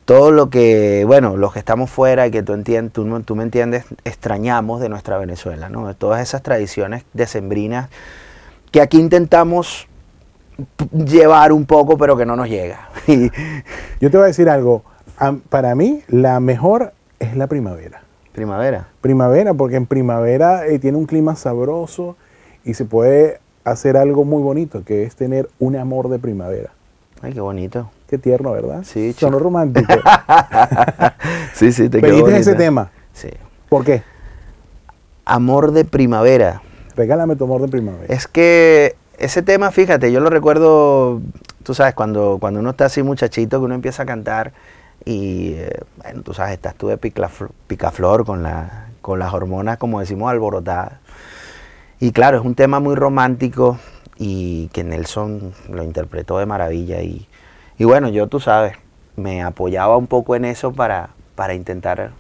todo 0.06 0.32
lo 0.32 0.50
que, 0.50 1.04
bueno, 1.06 1.38
los 1.38 1.54
que 1.54 1.60
estamos 1.60 1.90
fuera 1.90 2.28
y 2.28 2.32
que 2.32 2.44
tú, 2.44 2.54
entiendes, 2.54 2.94
tú, 2.94 3.22
tú 3.22 3.36
me 3.36 3.44
entiendes, 3.44 3.86
extrañamos 4.04 4.82
de 4.82 4.90
nuestra 4.90 5.18
Venezuela, 5.18 5.70
¿no? 5.70 5.94
Todas 5.96 6.22
esas 6.22 6.42
tradiciones 6.42 7.04
decembrinas 7.14 7.90
que 8.72 8.82
aquí 8.82 9.00
intentamos 9.00 9.88
llevar 10.94 11.52
un 11.52 11.66
poco, 11.66 11.98
pero 11.98 12.18
que 12.18 12.26
no 12.26 12.36
nos 12.36 12.50
llega. 12.50 12.90
Y- 13.08 13.30
Yo 14.00 14.12
te 14.12 14.18
voy 14.18 14.24
a 14.26 14.28
decir 14.28 14.50
algo. 14.50 14.84
Para 15.50 15.76
mí, 15.76 16.02
la 16.08 16.40
mejor 16.40 16.94
es 17.20 17.36
la 17.38 17.48
primavera. 17.48 18.02
primavera. 18.34 18.88
Primavera, 19.02 19.54
porque 19.54 19.76
en 19.76 19.86
primavera 19.86 20.66
eh, 20.68 20.80
tiene 20.80 20.98
un 20.98 21.06
clima 21.06 21.36
sabroso 21.36 22.16
y 22.64 22.74
se 22.74 22.86
puede 22.86 23.40
hacer 23.64 23.98
algo 23.98 24.24
muy 24.26 24.42
bonito, 24.42 24.84
que 24.84 25.04
es 25.04 25.16
tener 25.16 25.48
un 25.60 25.76
amor 25.76 26.10
de 26.10 26.18
primavera. 26.18 26.72
Ay, 27.22 27.34
qué 27.34 27.42
bonito. 27.42 27.92
Qué 28.12 28.18
tierno, 28.18 28.52
¿verdad? 28.52 28.84
Sí, 28.84 29.14
Sonó 29.14 29.40
romántico. 29.40 29.88
sí, 31.54 31.72
sí, 31.72 31.88
te 31.88 32.02
quedó 32.02 32.26
Pediste 32.26 32.40
ese 32.40 32.56
tema. 32.56 32.92
Sí. 33.14 33.30
¿Por 33.70 33.86
qué? 33.86 34.04
Amor 35.24 35.72
de 35.72 35.86
primavera. 35.86 36.62
Regálame 36.98 37.38
tu 37.38 37.46
amor 37.46 37.62
de 37.62 37.70
primavera. 37.70 38.14
Es 38.14 38.28
que 38.28 38.98
ese 39.18 39.42
tema, 39.44 39.72
fíjate, 39.72 40.12
yo 40.12 40.20
lo 40.20 40.30
recuerdo, 40.30 41.22
tú 41.64 41.74
sabes, 41.74 41.94
cuando, 41.94 42.36
cuando 42.42 42.60
uno 42.60 42.72
está 42.72 42.88
así 42.88 43.02
muchachito, 43.02 43.60
que 43.60 43.64
uno 43.64 43.76
empieza 43.76 44.04
a 44.04 44.06
cantar 44.06 44.52
y, 45.06 45.54
eh, 45.54 45.80
bueno, 46.04 46.22
tú 46.22 46.34
sabes, 46.34 46.52
estás 46.52 46.76
tú 46.76 46.90
de 46.90 46.98
picaflor, 46.98 47.52
picaflor 47.68 48.26
con, 48.26 48.44
la, 48.44 48.88
con 49.02 49.20
las 49.20 49.34
hormonas, 49.34 49.78
como 49.78 50.02
decimos, 50.02 50.30
alborotadas. 50.30 50.96
Y 52.02 52.12
claro, 52.12 52.40
es 52.40 52.44
un 52.44 52.56
tema 52.56 52.82
muy 52.82 52.96
romántico 52.96 53.80
y 54.18 54.68
que 54.74 54.84
Nelson 54.84 55.54
lo 55.70 55.82
interpretó 55.82 56.40
de 56.40 56.46
maravilla. 56.46 57.02
Y, 57.04 57.30
y 57.82 57.84
bueno, 57.84 58.10
yo, 58.10 58.28
tú 58.28 58.40
sabes, 58.40 58.74
me 59.16 59.42
apoyaba 59.42 59.98
un 59.98 60.06
poco 60.06 60.36
en 60.36 60.46
eso 60.46 60.72
para, 60.72 61.10
para 61.34 61.56
intentar 61.56 62.12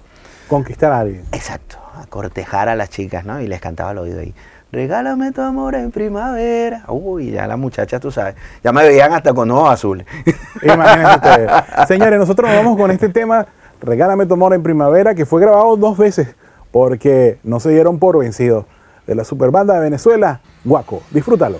Conquistar 0.48 0.92
a 0.92 1.02
alguien. 1.02 1.24
Exacto, 1.34 1.78
a 1.96 2.08
cortejar 2.08 2.68
a 2.68 2.76
las 2.76 2.90
chicas, 2.90 3.26
¿no? 3.26 3.40
Y 3.40 3.48
les 3.48 3.62
cantaba 3.62 3.92
al 3.92 4.00
oído 4.00 4.22
ahí, 4.22 4.34
regálame 4.72 5.32
tu 5.32 5.42
amor 5.42 5.76
en 5.76 5.92
primavera. 5.92 6.86
Uy, 6.88 7.30
ya 7.30 7.46
las 7.46 7.60
muchachas, 7.60 8.02
tú 8.02 8.10
sabes, 8.12 8.34
ya 8.64 8.72
me 8.72 8.82
veían 8.82 9.14
hasta 9.14 9.36
con 9.36 9.52
ojos 9.52 9.70
azules. 9.70 10.08
Imagínense 10.64 11.16
ustedes. 11.18 11.52
Señores, 11.88 12.18
nosotros 12.18 12.50
nos 12.50 12.58
vamos 12.58 12.76
con 12.76 12.90
este 12.90 13.10
tema, 13.10 13.46
Regálame 13.82 14.26
tu 14.26 14.34
amor 14.34 14.56
en 14.56 14.64
primavera, 14.64 15.14
que 15.14 15.28
fue 15.28 15.42
grabado 15.42 15.78
dos 15.78 15.96
veces, 15.96 16.36
porque 16.72 17.38
no 17.44 17.60
se 17.60 17.70
dieron 17.70 18.00
por 18.00 18.18
vencidos. 18.18 18.66
De 19.06 19.14
la 19.14 19.24
superbanda 19.24 19.76
de 19.76 19.80
Venezuela, 19.82 20.42
Guaco. 20.64 21.04
Disfrútalo. 21.12 21.58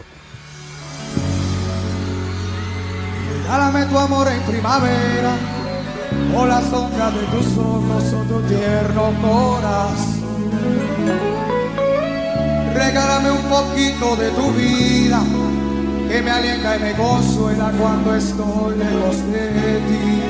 Regálame 3.52 3.86
tu 3.88 3.98
amor 3.98 4.30
en 4.30 4.42
primavera, 4.44 5.34
o 6.34 6.46
la 6.46 6.62
sombra 6.62 7.12
de 7.12 7.24
tus 7.34 7.58
ojos 7.58 8.14
o 8.14 8.24
tu 8.24 8.40
tierno 8.48 9.12
corazón. 9.22 10.52
Regálame 12.74 13.32
un 13.32 13.44
poquito 13.50 14.16
de 14.16 14.30
tu 14.30 14.52
vida, 14.54 15.20
que 16.08 16.22
me 16.22 16.32
alienta 16.32 16.78
y 16.78 16.80
me 16.80 16.94
consuela 16.94 17.74
cuando 17.78 18.16
estoy 18.16 18.78
lejos 18.78 19.18
de 19.34 19.82
ti. 19.90 20.22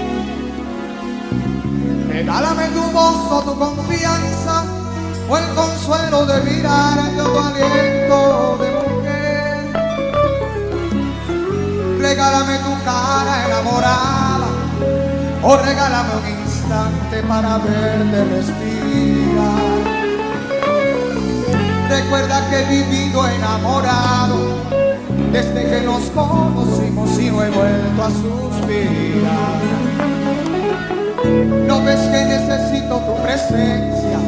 Regálame 2.10 2.70
tu 2.70 2.82
voz 2.92 3.32
o 3.34 3.42
tu 3.44 3.60
confianza, 3.60 4.63
o 5.30 5.38
el 5.38 5.46
consuelo 5.54 6.25
de 6.25 6.42
mirar 6.42 6.98
en 6.98 7.18
tu 7.18 7.38
aliento 7.38 8.58
de 8.62 8.80
Regálame 12.12 12.58
tu 12.58 12.74
cara 12.84 13.46
enamorada 13.46 14.48
o 15.44 15.56
regálame 15.56 16.10
un 16.20 16.41
instante 16.44 17.24
para 17.25 17.58
verte 17.58 18.25
respirar. 18.36 19.80
Recuerda 21.88 22.50
que 22.50 22.60
he 22.60 22.65
vivido 22.65 23.25
enamorado 23.25 24.39
desde 25.32 25.70
que 25.70 25.82
nos 25.86 26.01
conocimos 26.10 27.18
y 27.18 27.32
no 27.32 27.44
he 27.46 27.50
vuelto 27.50 28.03
a 28.03 28.10
suspirar. 28.10 29.62
No 31.65 31.82
ves 31.82 32.01
que 32.12 32.25
necesito 32.25 32.98
tu 33.08 33.24
presencia, 33.24 34.20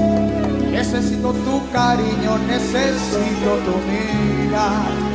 necesito 0.71 1.33
tu 1.33 1.69
cariño, 1.73 2.37
necesito 2.47 3.49
tu 3.65 3.75
mirar. 3.91 5.13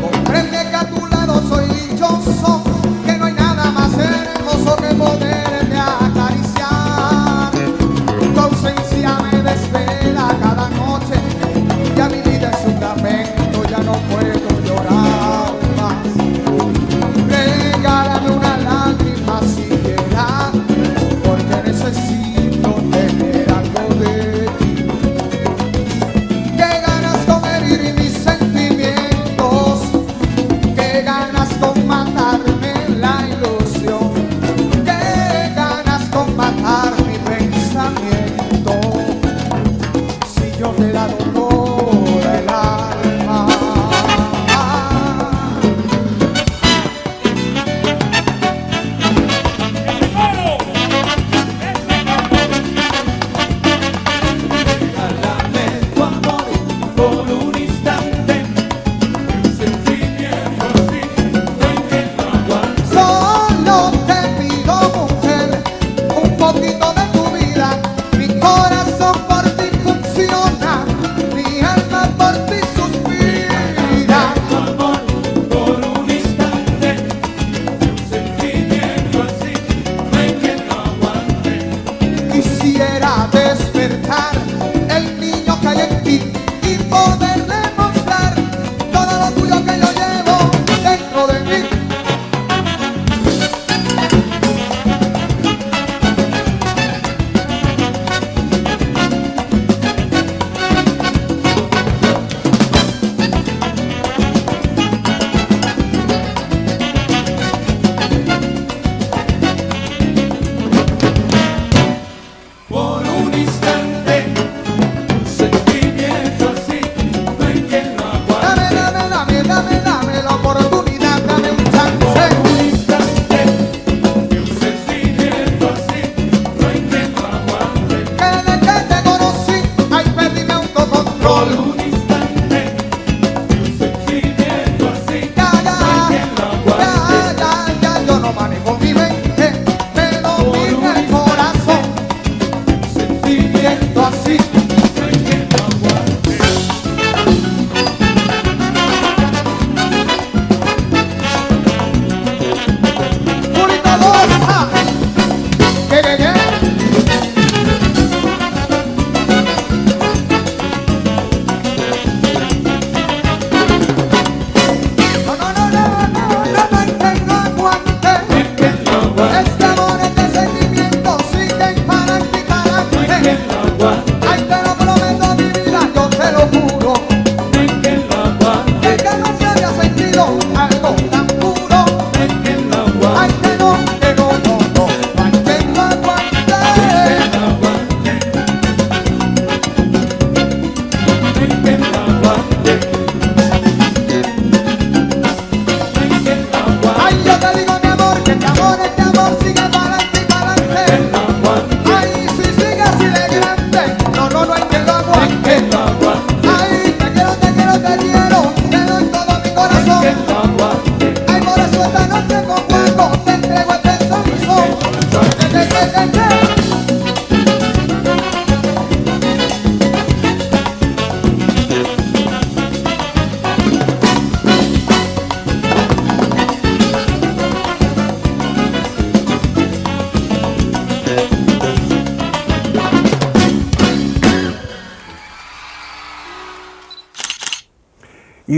Comprende 0.00 0.69
a 0.80 0.84
tu 0.86 1.06
lado 1.06 1.42
soy 1.48 1.66
dichoso, 1.66 2.62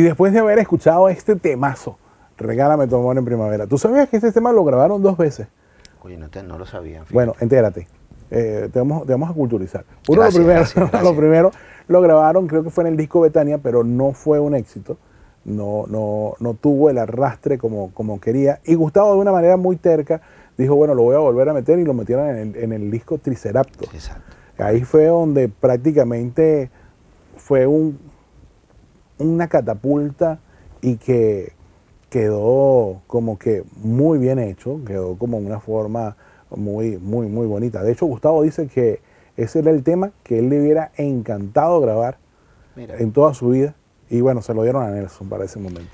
después 0.03 0.33
de 0.33 0.39
haber 0.41 0.59
escuchado 0.59 1.09
este 1.09 1.37
temazo, 1.37 1.99
Regálame 2.39 2.87
tu 2.89 2.97
amor 2.97 3.17
en 3.19 3.25
primavera, 3.25 3.67
¿tú 3.69 3.79
sabías 3.79 4.09
que 4.09 4.17
este 4.17 4.33
tema 4.33 4.51
lo 4.53 4.65
grabaron 4.65 5.01
dos 5.03 5.17
veces? 5.17 5.47
Oye, 6.03 6.17
no, 6.17 6.29
te- 6.29 6.43
no 6.43 6.59
lo 6.59 6.67
sabía. 6.67 7.01
fíjate. 7.01 7.15
Bueno, 7.15 7.35
entérate. 7.39 7.87
Eh, 8.31 8.69
te, 8.73 8.79
vamos, 8.81 9.07
te 9.07 9.13
vamos 9.13 9.31
a 9.31 9.35
culturizar. 9.35 9.85
Uno 10.09 10.23
Gracias, 10.23 10.35
lo 10.35 10.41
primero, 10.41 10.61
gracias, 10.61 10.77
gracias. 10.91 11.03
lo 11.05 11.17
primero 11.17 11.51
lo 11.89 12.01
grabaron, 12.01 12.47
creo 12.49 12.65
que 12.65 12.71
fue 12.71 12.83
en 12.85 12.89
el 12.89 12.97
disco 12.97 13.21
Betania, 13.21 13.59
pero 13.59 13.85
no 13.85 14.13
fue 14.13 14.41
un 14.41 14.55
éxito. 14.55 14.97
No, 15.45 15.85
no, 15.89 16.35
no 16.41 16.55
tuvo 16.55 16.89
el 16.91 16.99
arrastre 16.99 17.59
como, 17.59 17.93
como 17.93 18.19
quería. 18.21 18.61
Y 18.65 18.75
Gustavo, 18.75 19.15
de 19.15 19.21
una 19.21 19.33
manera 19.33 19.57
muy 19.57 19.77
terca, 19.77 20.21
dijo: 20.57 20.75
Bueno, 20.75 20.95
lo 20.95 21.03
voy 21.03 21.15
a 21.15 21.19
volver 21.19 21.49
a 21.49 21.53
meter 21.53 21.79
y 21.79 21.85
lo 21.85 21.95
metieron 21.95 22.29
en 22.31 22.37
el, 22.39 22.57
en 22.57 22.73
el 22.73 22.91
disco 22.91 23.19
Triceraptor. 23.19 23.89
Exacto. 23.95 24.23
Ahí 24.59 24.83
fue 24.83 25.07
donde 25.07 25.49
prácticamente 25.49 26.71
fue 27.37 27.67
un, 27.67 27.99
una 29.23 29.49
catapulta 29.49 30.39
y 30.81 30.97
que 30.97 31.53
quedó 32.11 33.01
como 33.07 33.39
que 33.39 33.65
muy 33.77 34.19
bien 34.19 34.39
hecho, 34.39 34.81
quedó 34.85 35.17
como 35.17 35.39
una 35.39 35.61
forma 35.61 36.17
muy, 36.51 36.99
muy, 36.99 37.27
muy 37.29 37.47
bonita. 37.47 37.83
De 37.83 37.93
hecho, 37.93 38.07
Gustavo 38.07 38.43
dice 38.43 38.67
que 38.67 39.01
ese 39.37 39.61
era 39.61 39.71
el 39.71 39.83
tema 39.83 40.13
que 40.23 40.39
él 40.39 40.51
le 40.51 40.61
hubiera 40.61 40.93
encantado 40.97 41.81
grabar 41.81 42.19
Mira, 42.77 42.99
en 42.99 43.13
toda 43.13 43.33
su 43.33 43.49
vida. 43.49 43.75
Y 44.11 44.21
bueno, 44.21 44.43
se 44.43 44.53
lo 44.53 44.63
dieron 44.63 44.85
a 44.85 44.91
Nelson 44.91 45.29
para 45.29 45.45
ese 45.45 45.59
momento. 45.59 45.93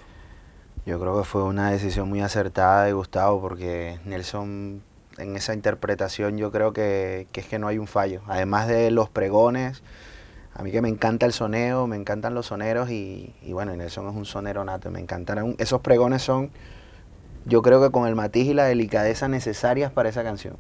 yo 0.84 0.98
creo 0.98 1.16
que 1.18 1.24
fue 1.24 1.44
una 1.44 1.70
decisión 1.70 2.08
muy 2.08 2.20
acertada 2.20 2.84
de 2.84 2.92
Gustavo 2.92 3.40
porque 3.40 4.00
Nelson 4.04 4.82
en 5.18 5.36
esa 5.36 5.54
interpretación 5.54 6.36
yo 6.36 6.50
creo 6.50 6.72
que, 6.72 7.28
que 7.32 7.40
es 7.40 7.46
que 7.46 7.58
no 7.58 7.68
hay 7.68 7.78
un 7.78 7.86
fallo. 7.86 8.22
Además 8.26 8.66
de 8.66 8.90
los 8.90 9.08
pregones, 9.08 9.82
a 10.58 10.62
mí 10.64 10.72
que 10.72 10.82
me 10.82 10.88
encanta 10.88 11.24
el 11.24 11.32
soneo, 11.32 11.86
me 11.86 11.94
encantan 11.94 12.34
los 12.34 12.46
soneros 12.46 12.90
y, 12.90 13.32
y 13.42 13.52
bueno, 13.52 13.76
Nelson 13.76 14.08
es 14.08 14.16
un 14.16 14.24
sonero 14.24 14.64
nato, 14.64 14.90
me 14.90 14.98
encantan. 14.98 15.54
Esos 15.58 15.80
pregones 15.80 16.22
son, 16.22 16.50
yo 17.46 17.62
creo 17.62 17.80
que 17.80 17.90
con 17.92 18.08
el 18.08 18.16
matiz 18.16 18.46
y 18.48 18.54
la 18.54 18.64
delicadeza 18.64 19.28
necesarias 19.28 19.92
para 19.92 20.08
esa 20.08 20.24
canción. 20.24 20.56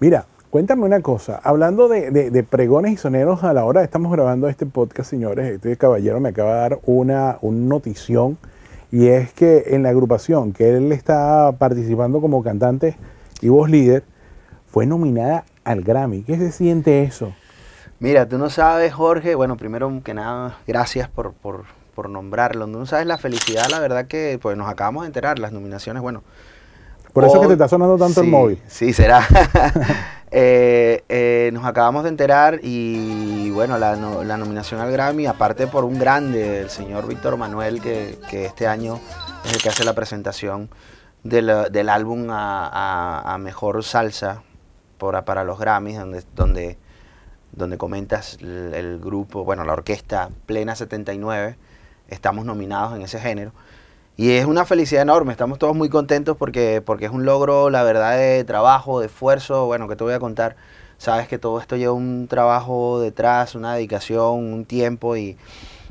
Mira, 0.00 0.26
cuéntame 0.50 0.84
una 0.84 1.00
cosa. 1.00 1.40
Hablando 1.44 1.86
de 1.88 2.46
pregones 2.50 2.92
y 2.92 2.96
soneros 2.96 3.44
a 3.44 3.52
la 3.52 3.64
hora 3.64 3.80
de 3.80 3.84
estamos 3.84 4.10
grabando 4.10 4.48
este 4.48 4.66
podcast, 4.66 5.08
señores, 5.08 5.46
este 5.46 5.76
caballero 5.76 6.18
me 6.18 6.30
acaba 6.30 6.54
de 6.54 6.60
dar 6.60 6.80
una, 6.84 7.38
una 7.40 7.68
notición 7.68 8.36
y 8.90 9.06
es 9.06 9.32
que 9.32 9.64
en 9.68 9.84
la 9.84 9.90
agrupación 9.90 10.52
que 10.52 10.76
él 10.76 10.90
está 10.90 11.52
participando 11.52 12.20
como 12.20 12.42
cantante 12.42 12.96
y 13.40 13.48
voz 13.48 13.70
líder, 13.70 14.02
fue 14.66 14.86
nominada 14.86 15.44
al 15.62 15.82
Grammy. 15.82 16.22
¿Qué 16.22 16.36
se 16.36 16.50
siente 16.50 17.04
eso? 17.04 17.32
Mira, 18.00 18.28
tú 18.28 18.38
no 18.38 18.48
sabes, 18.50 18.92
Jorge, 18.94 19.34
bueno, 19.34 19.56
primero 19.56 19.90
que 20.04 20.14
nada, 20.14 20.58
gracias 20.66 21.08
por, 21.08 21.32
por, 21.32 21.64
por 21.94 22.08
nombrarlo. 22.08 22.66
Tú 22.66 22.78
no 22.78 22.86
sabes 22.86 23.06
la 23.06 23.18
felicidad, 23.18 23.66
la 23.70 23.80
verdad 23.80 24.06
que 24.06 24.38
pues 24.40 24.56
nos 24.56 24.68
acabamos 24.68 25.02
de 25.02 25.08
enterar, 25.08 25.38
las 25.38 25.52
nominaciones, 25.52 26.00
bueno. 26.02 26.22
Por 27.12 27.24
eso 27.24 27.36
es 27.36 27.40
que 27.40 27.46
te 27.48 27.52
está 27.54 27.66
sonando 27.68 27.96
tanto 27.98 28.20
el 28.20 28.28
móvil. 28.28 28.62
Sí, 28.68 28.92
será. 28.92 29.26
Eh, 30.30 31.04
eh, 31.08 31.48
nos 31.54 31.64
acabamos 31.64 32.02
de 32.02 32.10
enterar 32.10 32.60
y 32.62 33.48
bueno, 33.48 33.78
la, 33.78 33.96
no- 33.96 34.22
la 34.24 34.36
nominación 34.36 34.78
al 34.78 34.92
Grammy, 34.92 35.24
aparte 35.24 35.66
por 35.66 35.84
un 35.86 35.98
grande, 35.98 36.60
el 36.60 36.68
señor 36.68 37.08
Víctor 37.08 37.38
Manuel, 37.38 37.80
que, 37.80 38.18
que 38.28 38.44
este 38.44 38.66
año 38.66 39.00
es 39.46 39.54
el 39.54 39.62
que 39.62 39.70
hace 39.70 39.84
la 39.84 39.94
presentación 39.94 40.68
del, 41.22 41.50
del 41.72 41.88
álbum 41.88 42.28
a, 42.28 42.66
a- 42.68 43.32
a 43.34 43.38
Mejor 43.38 43.82
Salsa 43.82 44.42
por- 44.98 45.24
para 45.24 45.44
los 45.44 45.58
Grammys, 45.58 45.96
donde, 45.98 46.22
donde, 46.36 46.78
donde 47.52 47.78
comentas 47.78 48.38
el, 48.40 48.98
grupo, 48.98 49.44
bueno, 49.44 49.64
la 49.64 49.72
orquesta 49.72 50.30
Plena 50.46 50.74
79, 50.76 51.56
estamos 52.08 52.44
nominados 52.44 52.94
en 52.96 53.02
ese 53.02 53.18
género. 53.20 53.52
Y 54.16 54.32
es 54.32 54.46
una 54.46 54.64
felicidad 54.64 55.02
enorme, 55.02 55.32
estamos 55.32 55.58
todos 55.58 55.76
muy 55.76 55.88
contentos 55.88 56.36
porque, 56.36 56.82
porque 56.84 57.06
es 57.06 57.12
un 57.12 57.24
logro, 57.24 57.70
la 57.70 57.84
verdad, 57.84 58.16
de 58.16 58.42
trabajo, 58.44 59.00
de 59.00 59.06
esfuerzo, 59.06 59.66
bueno, 59.66 59.86
que 59.88 59.94
te 59.94 60.04
voy 60.04 60.12
a 60.14 60.18
contar. 60.18 60.56
Sabes 60.98 61.28
que 61.28 61.38
todo 61.38 61.60
esto 61.60 61.76
lleva 61.76 61.92
un 61.92 62.26
trabajo 62.28 63.00
detrás, 63.00 63.54
una 63.54 63.74
dedicación, 63.74 64.52
un 64.52 64.64
tiempo 64.64 65.16
y, 65.16 65.36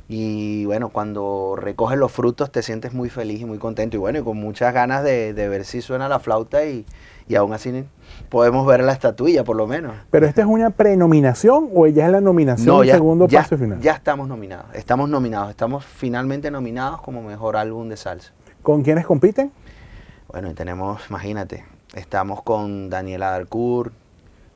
y 0.10 0.66
bueno, 0.66 0.90
cuando 0.90 1.56
recoges 1.58 1.98
los 1.98 2.12
frutos 2.12 2.52
te 2.52 2.64
sientes 2.64 2.94
muy 2.94 3.10
feliz 3.10 3.42
y 3.42 3.46
muy 3.46 3.58
contento 3.58 3.98
y 3.98 4.00
bueno, 4.00 4.20
y 4.20 4.24
con 4.24 4.38
muchas 4.38 4.74
ganas 4.74 5.04
de, 5.04 5.34
de 5.34 5.50
ver 5.50 5.66
si 5.66 5.82
suena 5.82 6.08
la 6.08 6.20
flauta 6.20 6.66
y, 6.66 6.86
y 7.28 7.36
aún 7.36 7.54
así 7.54 7.86
podemos 8.30 8.66
ver 8.66 8.84
la 8.84 8.94
estatuilla 8.94 9.44
por 9.44 9.56
lo 9.56 9.68
menos. 9.68 9.94
¿Pero 10.12 10.26
esta 10.26 10.42
es 10.42 10.48
una 10.48 10.70
prenominación 10.70 11.70
o 11.74 11.88
ya 11.88 12.06
es 12.06 12.12
la 12.12 12.22
nominación 12.22 12.68
No, 12.68 12.84
ya, 12.84 12.94
segundo 12.96 13.28
ya- 13.28 13.42
paso 13.42 13.58
final? 13.58 13.80
ya 13.82 13.94
estamos 13.94 14.28
nominados, 14.28 14.66
estamos 14.74 15.10
nominados, 15.10 15.50
estamos 15.50 15.86
finalmente 15.86 16.50
nominados 16.52 17.02
como 17.02 17.22
mejor 17.22 17.58
álbum 17.58 17.90
de 17.90 17.98
salsa. 17.98 18.32
¿Con 18.64 18.82
quiénes 18.84 19.06
compiten? 19.06 19.52
Bueno, 20.30 20.50
y 20.50 20.54
tenemos, 20.54 21.02
imagínate, 21.10 21.66
estamos 21.96 22.42
con 22.44 22.90
Daniela 22.90 23.32
Darcourt, 23.32 23.94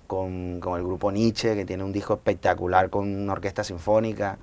con, 0.08 0.60
con 0.60 0.78
el 0.78 0.86
grupo 0.86 1.12
Nietzsche, 1.12 1.56
que 1.56 1.64
tiene 1.66 1.84
un 1.84 1.94
disco 1.94 2.16
espectacular 2.16 2.90
con 2.90 3.08
una 3.08 3.32
orquesta 3.34 3.64
sinfónica, 3.64 4.38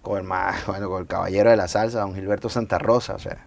con 0.00 0.16
el, 0.18 0.24
más, 0.24 0.64
bueno, 0.66 0.88
con 0.88 1.02
el 1.02 1.06
Caballero 1.06 1.50
de 1.50 1.56
la 1.56 1.68
Salsa, 1.68 2.00
don 2.00 2.14
Gilberto 2.14 2.48
Santa 2.48 2.78
Rosa, 2.78 3.14
o 3.14 3.18
sea, 3.18 3.44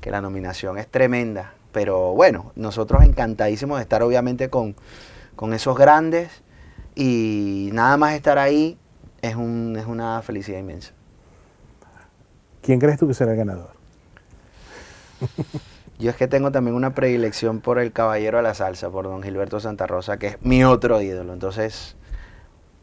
que 0.00 0.10
la 0.10 0.20
nominación 0.20 0.78
es 0.78 0.88
tremenda. 0.88 1.52
Pero 1.72 2.14
bueno, 2.14 2.52
nosotros 2.54 3.02
encantadísimos 3.02 3.78
de 3.78 3.82
estar 3.82 4.02
obviamente 4.02 4.48
con, 4.50 4.76
con 5.34 5.52
esos 5.52 5.76
grandes 5.76 6.30
y 6.94 7.70
nada 7.72 7.96
más 7.96 8.14
estar 8.14 8.38
ahí 8.38 8.78
es, 9.22 9.36
un, 9.36 9.76
es 9.78 9.86
una 9.86 10.22
felicidad 10.22 10.58
inmensa. 10.58 10.92
¿Quién 12.62 12.80
crees 12.80 12.98
tú 12.98 13.06
que 13.06 13.14
será 13.14 13.32
el 13.32 13.36
ganador? 13.36 13.70
Yo 15.98 16.10
es 16.10 16.16
que 16.16 16.28
tengo 16.28 16.52
también 16.52 16.76
una 16.76 16.94
predilección 16.94 17.60
por 17.60 17.78
el 17.78 17.92
Caballero 17.92 18.36
de 18.36 18.42
la 18.42 18.54
Salsa, 18.54 18.90
por 18.90 19.04
don 19.04 19.22
Gilberto 19.22 19.60
Santa 19.60 19.86
Rosa, 19.86 20.18
que 20.18 20.26
es 20.26 20.42
mi 20.42 20.62
otro 20.62 21.00
ídolo. 21.00 21.32
Entonces, 21.32 21.96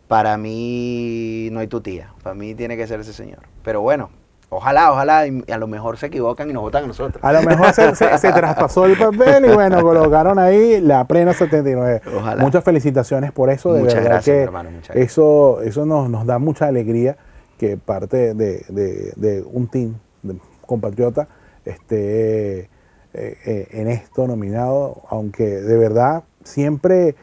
para 0.08 0.38
mí 0.38 1.50
no 1.52 1.60
hay 1.60 1.68
tu 1.68 1.82
tía. 1.82 2.14
Para 2.24 2.34
mí 2.34 2.56
tiene 2.56 2.76
que 2.76 2.88
ser 2.88 3.00
ese 3.02 3.14
señor. 3.14 3.42
Pero 3.64 3.82
bueno, 3.82 4.10
ojalá, 4.56 4.92
ojalá, 4.92 5.28
y 5.28 5.44
a 5.52 5.58
lo 5.58 5.68
mejor 5.68 5.98
se 5.98 6.08
equivocan 6.08 6.50
y 6.50 6.54
nos 6.54 6.64
votan 6.64 6.84
a 6.86 6.88
nosotros. 6.88 7.24
A 7.24 7.34
lo 7.34 7.42
mejor 7.44 7.74
se, 7.74 7.96
se- 7.96 8.18
se 8.18 8.32
traspasó 8.32 8.86
el 8.86 8.98
papel 8.98 9.46
y 9.46 9.50
bueno, 9.54 9.82
colocaron 9.82 10.40
ahí 10.40 10.80
la 10.82 11.06
plena 11.06 11.34
79. 11.34 12.02
Ojalá. 12.18 12.42
Muchas 12.42 12.64
felicitaciones 12.64 13.32
por 13.32 13.50
eso, 13.50 13.74
de 13.74 13.82
Muchas 13.82 13.96
verdad 13.96 14.10
gracias, 14.12 14.36
que 14.36 14.42
hermano, 14.44 14.72
muchas 14.72 14.88
gracias. 14.96 15.12
eso, 15.12 15.62
eso 15.62 15.86
nos, 15.86 16.10
nos 16.10 16.26
da 16.26 16.40
mucha 16.40 16.68
alegría 16.68 17.18
que 17.58 17.78
parte 17.78 18.34
de, 18.34 18.64
de- 18.70 19.14
de 19.16 19.44
un 19.52 19.68
team 19.68 19.96
de 20.24 20.36
compatriota 20.66 21.28
esté 21.66 22.60
eh, 22.60 22.68
eh, 23.14 23.68
en 23.72 23.88
esto 23.88 24.28
nominado, 24.28 25.02
aunque 25.10 25.44
de 25.46 25.78
verdad 25.78 26.24
siempre 26.44 27.16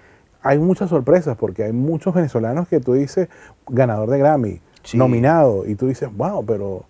hay 0.42 0.58
muchas 0.58 0.88
sorpresas 0.90 1.36
porque 1.36 1.64
hay 1.64 1.72
muchos 1.72 2.14
venezolanos 2.14 2.68
que 2.68 2.80
tú 2.80 2.94
dices 2.94 3.28
ganador 3.68 4.08
de 4.10 4.18
Grammy, 4.18 4.60
Sí. 4.82 4.96
nominado, 4.96 5.66
y 5.66 5.74
tú 5.74 5.88
dices, 5.88 6.08
wow, 6.16 6.42
pero 6.46 6.84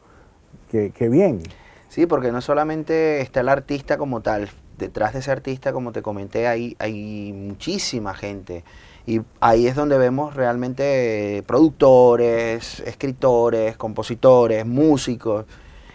qué 0.70 1.09
bien. 1.09 1.42
Sí, 1.88 2.06
porque 2.06 2.30
no 2.30 2.40
solamente 2.40 3.20
está 3.20 3.40
el 3.40 3.48
artista 3.48 3.98
como 3.98 4.20
tal, 4.20 4.48
detrás 4.78 5.12
de 5.12 5.20
ese 5.20 5.30
artista, 5.30 5.72
como 5.72 5.92
te 5.92 6.02
comenté, 6.02 6.48
hay, 6.48 6.76
hay 6.78 7.33
muchísima 7.33 8.14
gente. 8.14 8.64
Y 9.06 9.22
ahí 9.40 9.66
es 9.66 9.76
donde 9.76 9.98
vemos 9.98 10.35
realmente 10.35 11.38
eh, 11.38 11.42
productores, 11.42 12.80
escritores, 12.80 13.76
compositores, 13.76 14.66
músicos. 14.66 15.46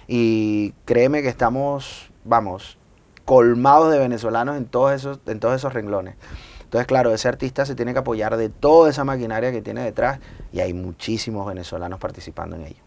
Y 0.07 0.73
créeme 0.85 1.21
que 1.21 1.29
estamos, 1.29 2.11
vamos, 2.23 2.77
colmados 3.25 3.91
de 3.91 3.99
venezolanos 3.99 4.57
en 4.57 4.65
todos 4.65 4.93
esos, 4.93 5.19
en 5.25 5.39
todos 5.39 5.55
esos 5.55 5.73
renglones. 5.73 6.15
Entonces, 6.63 6.87
claro, 6.87 7.13
ese 7.13 7.27
artista 7.27 7.65
se 7.65 7.75
tiene 7.75 7.93
que 7.93 7.99
apoyar 7.99 8.37
de 8.37 8.49
toda 8.49 8.89
esa 8.89 9.03
maquinaria 9.03 9.51
que 9.51 9.61
tiene 9.61 9.81
detrás 9.81 10.19
y 10.51 10.59
hay 10.59 10.73
muchísimos 10.73 11.47
venezolanos 11.47 11.99
participando 11.99 12.55
en 12.55 12.63
ello. 12.63 12.84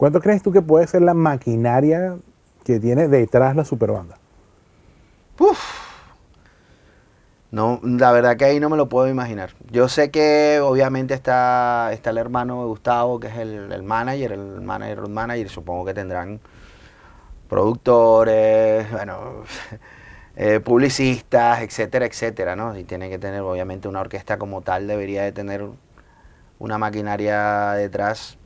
¿Cuánto 0.00 0.22
crees 0.22 0.42
tú 0.42 0.50
que 0.50 0.62
puede 0.62 0.86
ser 0.86 1.02
la 1.02 1.12
maquinaria 1.12 2.16
que 2.64 2.80
tiene 2.80 3.06
detrás 3.06 3.54
la 3.54 3.66
superbanda? 3.66 4.16
No, 7.50 7.80
la 7.82 8.10
verdad 8.10 8.38
que 8.38 8.46
ahí 8.46 8.60
no 8.60 8.70
me 8.70 8.78
lo 8.78 8.88
puedo 8.88 9.08
imaginar. 9.08 9.50
Yo 9.70 9.90
sé 9.90 10.10
que 10.10 10.58
obviamente 10.62 11.12
está, 11.12 11.90
está 11.92 12.08
el 12.08 12.16
hermano 12.16 12.62
de 12.62 12.68
Gustavo, 12.68 13.20
que 13.20 13.26
es 13.26 13.36
el, 13.36 13.70
el 13.70 13.82
manager, 13.82 14.32
el 14.32 14.62
manager, 14.62 15.00
el 15.00 15.10
manager, 15.10 15.50
supongo 15.50 15.84
que 15.84 15.92
tendrán 15.92 16.40
productores, 17.50 18.90
bueno, 18.90 19.42
eh, 20.34 20.60
publicistas, 20.60 21.60
etcétera, 21.60 22.06
etcétera, 22.06 22.56
¿no? 22.56 22.74
Y 22.74 22.84
tiene 22.84 23.10
que 23.10 23.18
tener, 23.18 23.42
obviamente, 23.42 23.86
una 23.86 24.00
orquesta 24.00 24.38
como 24.38 24.62
tal 24.62 24.86
debería 24.86 25.24
de 25.24 25.32
tener 25.32 25.66
una 26.58 26.78
maquinaria 26.78 27.72
detrás 27.72 28.38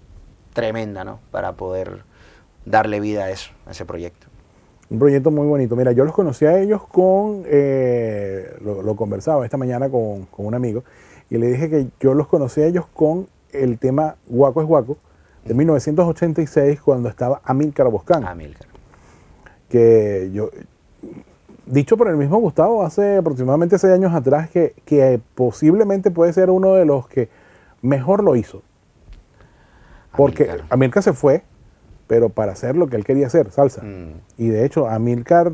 tremenda, 0.54 1.04
¿no? 1.04 1.20
Para 1.30 1.52
poder 1.52 2.04
darle 2.64 3.00
vida 3.00 3.24
a 3.24 3.30
eso, 3.30 3.50
a 3.66 3.72
ese 3.72 3.84
proyecto. 3.84 4.28
Un 4.88 4.98
proyecto 4.98 5.30
muy 5.30 5.46
bonito. 5.46 5.76
Mira, 5.76 5.92
yo 5.92 6.04
los 6.04 6.14
conocí 6.14 6.46
a 6.46 6.58
ellos 6.58 6.86
con, 6.86 7.42
eh, 7.46 8.56
lo, 8.62 8.82
lo 8.82 8.96
conversaba 8.96 9.44
esta 9.44 9.58
mañana 9.58 9.90
con, 9.90 10.24
con 10.26 10.46
un 10.46 10.54
amigo, 10.54 10.84
y 11.28 11.36
le 11.36 11.48
dije 11.48 11.68
que 11.68 11.88
yo 12.00 12.14
los 12.14 12.28
conocí 12.28 12.62
a 12.62 12.66
ellos 12.66 12.86
con 12.86 13.26
el 13.52 13.78
tema 13.78 14.16
Guaco 14.26 14.60
es 14.60 14.66
Guaco, 14.66 14.96
de 15.44 15.54
1986 15.54 16.80
cuando 16.80 17.08
estaba 17.08 17.40
Amílcar 17.44 17.88
Boscán. 17.90 18.24
Amílcar. 18.24 18.66
que 19.68 20.30
yo, 20.32 20.50
dicho 21.66 21.96
por 21.96 22.08
el 22.08 22.16
mismo 22.16 22.38
Gustavo 22.38 22.82
hace 22.82 23.16
aproximadamente 23.16 23.78
seis 23.78 23.92
años 23.92 24.14
atrás, 24.14 24.50
que, 24.50 24.74
que 24.84 25.20
posiblemente 25.34 26.10
puede 26.10 26.32
ser 26.32 26.50
uno 26.50 26.74
de 26.74 26.84
los 26.84 27.08
que 27.08 27.28
mejor 27.82 28.22
lo 28.22 28.36
hizo. 28.36 28.62
Porque. 30.16 30.50
Amílcar 30.70 31.02
se 31.02 31.12
fue, 31.12 31.42
pero 32.06 32.28
para 32.28 32.52
hacer 32.52 32.76
lo 32.76 32.88
que 32.88 32.96
él 32.96 33.04
quería 33.04 33.26
hacer, 33.26 33.50
salsa. 33.50 33.82
Mm. 33.82 34.20
Y 34.38 34.48
de 34.48 34.64
hecho, 34.64 34.88
Amílcar 34.88 35.52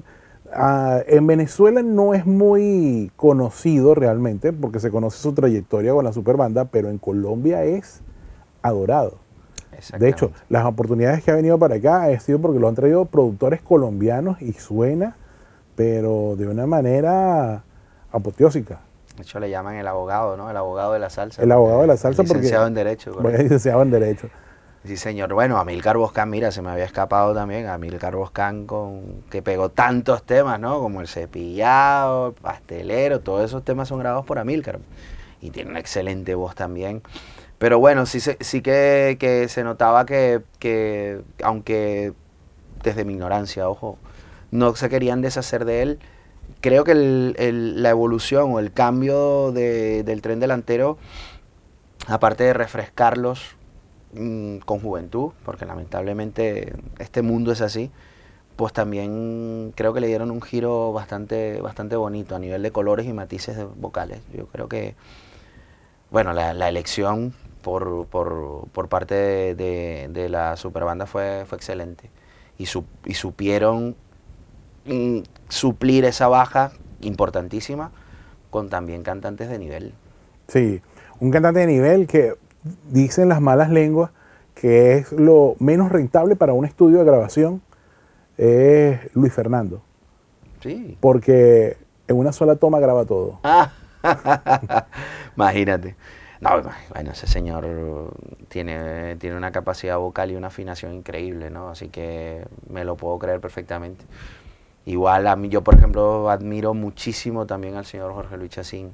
ah, 0.53 1.01
en 1.07 1.27
Venezuela 1.27 1.83
no 1.83 2.15
es 2.15 2.27
muy 2.27 3.11
conocido 3.17 3.95
realmente, 3.95 4.53
porque 4.53 4.81
se 4.81 4.91
conoce 4.91 5.19
su 5.19 5.33
trayectoria 5.33 5.93
con 5.93 6.05
la 6.05 6.13
superbanda, 6.13 6.67
pero 6.67 6.89
en 6.89 6.99
Colombia 6.99 7.65
es 7.65 8.03
adorado. 8.63 9.19
De 9.99 10.09
hecho, 10.09 10.33
las 10.49 10.67
oportunidades 10.67 11.25
que 11.25 11.31
ha 11.31 11.35
venido 11.35 11.59
para 11.59 11.77
acá 11.77 12.05
ha 12.05 12.21
sido 12.21 12.39
porque 12.39 12.59
lo 12.59 12.69
han 12.69 12.75
traído 12.75 13.07
productores 13.07 13.63
colombianos 13.63 14.43
y 14.43 14.53
suena, 14.53 15.17
pero 15.75 16.35
de 16.37 16.47
una 16.49 16.67
manera 16.67 17.65
apoteósica. 18.13 18.81
De 19.17 19.23
hecho, 19.23 19.41
le 19.41 19.49
llaman 19.49 19.77
el 19.77 19.87
abogado, 19.87 20.37
¿no? 20.37 20.51
El 20.51 20.57
abogado 20.57 20.93
de 20.93 20.99
la 20.99 21.09
salsa. 21.09 21.43
El 21.43 21.51
abogado 21.53 21.83
de 21.83 21.87
la 21.87 21.97
salsa 21.97 22.23
porque- 22.23 22.35
Licenciado 22.35 22.67
en 22.67 22.75
Derecho. 22.75 23.15
Bueno, 23.15 23.39
licenciado 23.39 23.83
en 23.83 23.91
Derecho. 23.91 24.29
Sí, 24.85 24.97
señor. 24.97 25.35
Bueno, 25.35 25.59
Amílcar 25.59 25.99
Boscán, 25.99 26.31
mira, 26.31 26.51
se 26.51 26.63
me 26.63 26.71
había 26.71 26.85
escapado 26.85 27.35
también. 27.35 27.67
Amílcar 27.67 28.17
Boscán, 28.17 28.67
con, 28.67 29.23
que 29.31 29.43
pegó 29.43 29.69
tantos 29.69 30.23
temas, 30.23 30.59
¿no? 30.59 30.79
Como 30.81 31.03
el 31.03 31.09
cepillado, 31.09 32.29
el 32.29 32.33
pastelero, 32.35 33.21
todos 33.21 33.45
esos 33.45 33.63
temas 33.63 33.89
son 33.89 33.99
grabados 33.99 34.25
por 34.25 34.39
Amílcar. 34.39 34.79
Y 35.43 35.51
tiene 35.51 35.71
una 35.71 35.81
excelente 35.81 36.35
voz 36.35 36.55
también. 36.55 37.03
Pero 37.59 37.79
bueno, 37.79 38.07
sí, 38.07 38.21
sí 38.21 38.63
que, 38.63 39.19
que 39.21 39.49
se 39.49 39.65
notaba 39.65 40.07
que, 40.07 40.41
que, 40.59 41.21
aunque 41.43 42.15
desde 42.83 43.05
mi 43.05 43.13
ignorancia, 43.13 43.69
ojo, 43.69 43.99
no 44.51 44.75
se 44.77 44.89
querían 44.89 45.21
deshacer 45.21 45.67
de 45.67 45.83
él, 45.83 45.99
creo 46.63 46.85
que 46.85 46.95
la 46.95 47.91
evolución 47.91 48.51
o 48.55 48.59
el 48.61 48.73
cambio 48.73 49.53
de- 49.53 50.05
del 50.05 50.23
tren 50.23 50.41
delantero, 50.41 50.97
aparte 52.07 52.45
de 52.45 52.55
refrescarlos 52.55 53.57
mm, 54.15 54.59
con 54.59 54.81
juventud, 54.81 55.33
porque 55.45 55.65
lamentablemente 55.67 56.75
este 56.99 57.23
mundo 57.23 57.53
es 57.53 57.61
así, 57.61 57.91
pues 58.57 58.73
también 58.73 59.73
creo 59.75 59.95
que 59.95 60.01
le 60.01 60.07
dieron 60.07 60.31
un 60.31 60.43
giro 60.43 60.93
bastante, 60.93 61.61
bastante 61.63 61.97
bonito 61.97 62.37
a 62.37 62.39
nivel 62.39 62.63
de 62.63 62.71
colores 62.71 63.07
y 63.07 63.13
matices 63.13 63.57
de 63.57 63.65
vocales. 63.65 64.21
Yo 64.35 64.47
creo 64.49 64.69
que, 64.69 64.95
bueno, 66.11 66.35
la, 66.35 66.69
elección 66.69 67.33
por, 67.63 68.07
por, 68.07 68.69
por 68.73 68.89
parte 68.89 69.55
de, 69.55 70.29
la 70.29 70.57
superbanda 70.59 71.07
fue, 71.07 71.45
fue 71.47 71.57
excelente. 71.57 72.11
Y, 72.59 72.65
y 73.07 73.15
supieron 73.15 73.97
mm, 74.85 75.21
suplir 75.49 76.05
esa 76.05 76.29
baja 76.29 76.73
importantísima 77.01 77.93
con 78.51 78.69
también 78.69 79.03
cantantes 79.03 79.49
de 79.49 79.59
nivel. 79.59 79.95
Sí, 80.49 80.83
un 81.21 81.31
cantante 81.31 81.61
de 81.61 81.67
nivel 81.67 82.07
que 82.07 82.35
dicen 82.91 83.29
las 83.29 83.41
malas 83.41 83.71
lenguas 83.71 84.11
que 84.55 84.97
es 84.99 85.13
lo 85.13 85.57
menos 85.59 85.91
rentable 85.91 86.37
para 86.37 86.53
un 86.53 86.65
estudio 86.65 86.99
de 86.99 87.05
grabación 87.05 87.63
es 88.37 88.99
Luis 89.15 89.33
Fernando, 89.33 89.81
Sí. 90.61 90.97
porque 91.01 91.77
en 92.09 92.17
una 92.19 92.33
sola 92.33 92.57
toma 92.57 92.79
graba 92.81 93.05
todo. 93.05 93.39
Imagínate. 95.37 95.97
No, 96.41 96.51
bueno, 96.95 97.11
ese 97.13 97.27
señor 97.27 97.67
tiene, 98.49 99.17
tiene 99.17 99.37
una 99.37 99.53
capacidad 99.53 99.99
vocal 99.99 100.31
y 100.31 100.37
una 100.37 100.47
afinación 100.47 100.95
increíble, 100.95 101.51
¿no? 101.51 101.69
Así 101.69 101.89
que 101.89 102.47
me 102.71 102.85
lo 102.85 102.97
puedo 102.97 103.19
creer 103.19 103.41
perfectamente. 103.41 104.05
Igual 104.87 105.27
a 105.27 105.37
mí, 105.37 105.51
yo 105.51 105.63
por 105.63 105.75
ejemplo 105.75 106.31
admiro 106.31 106.73
muchísimo 106.73 107.47
también 107.47 107.77
al 107.77 107.85
señor 107.85 108.15
Jorge 108.15 108.39
Luis 108.39 108.51
Chacín. 108.51 108.93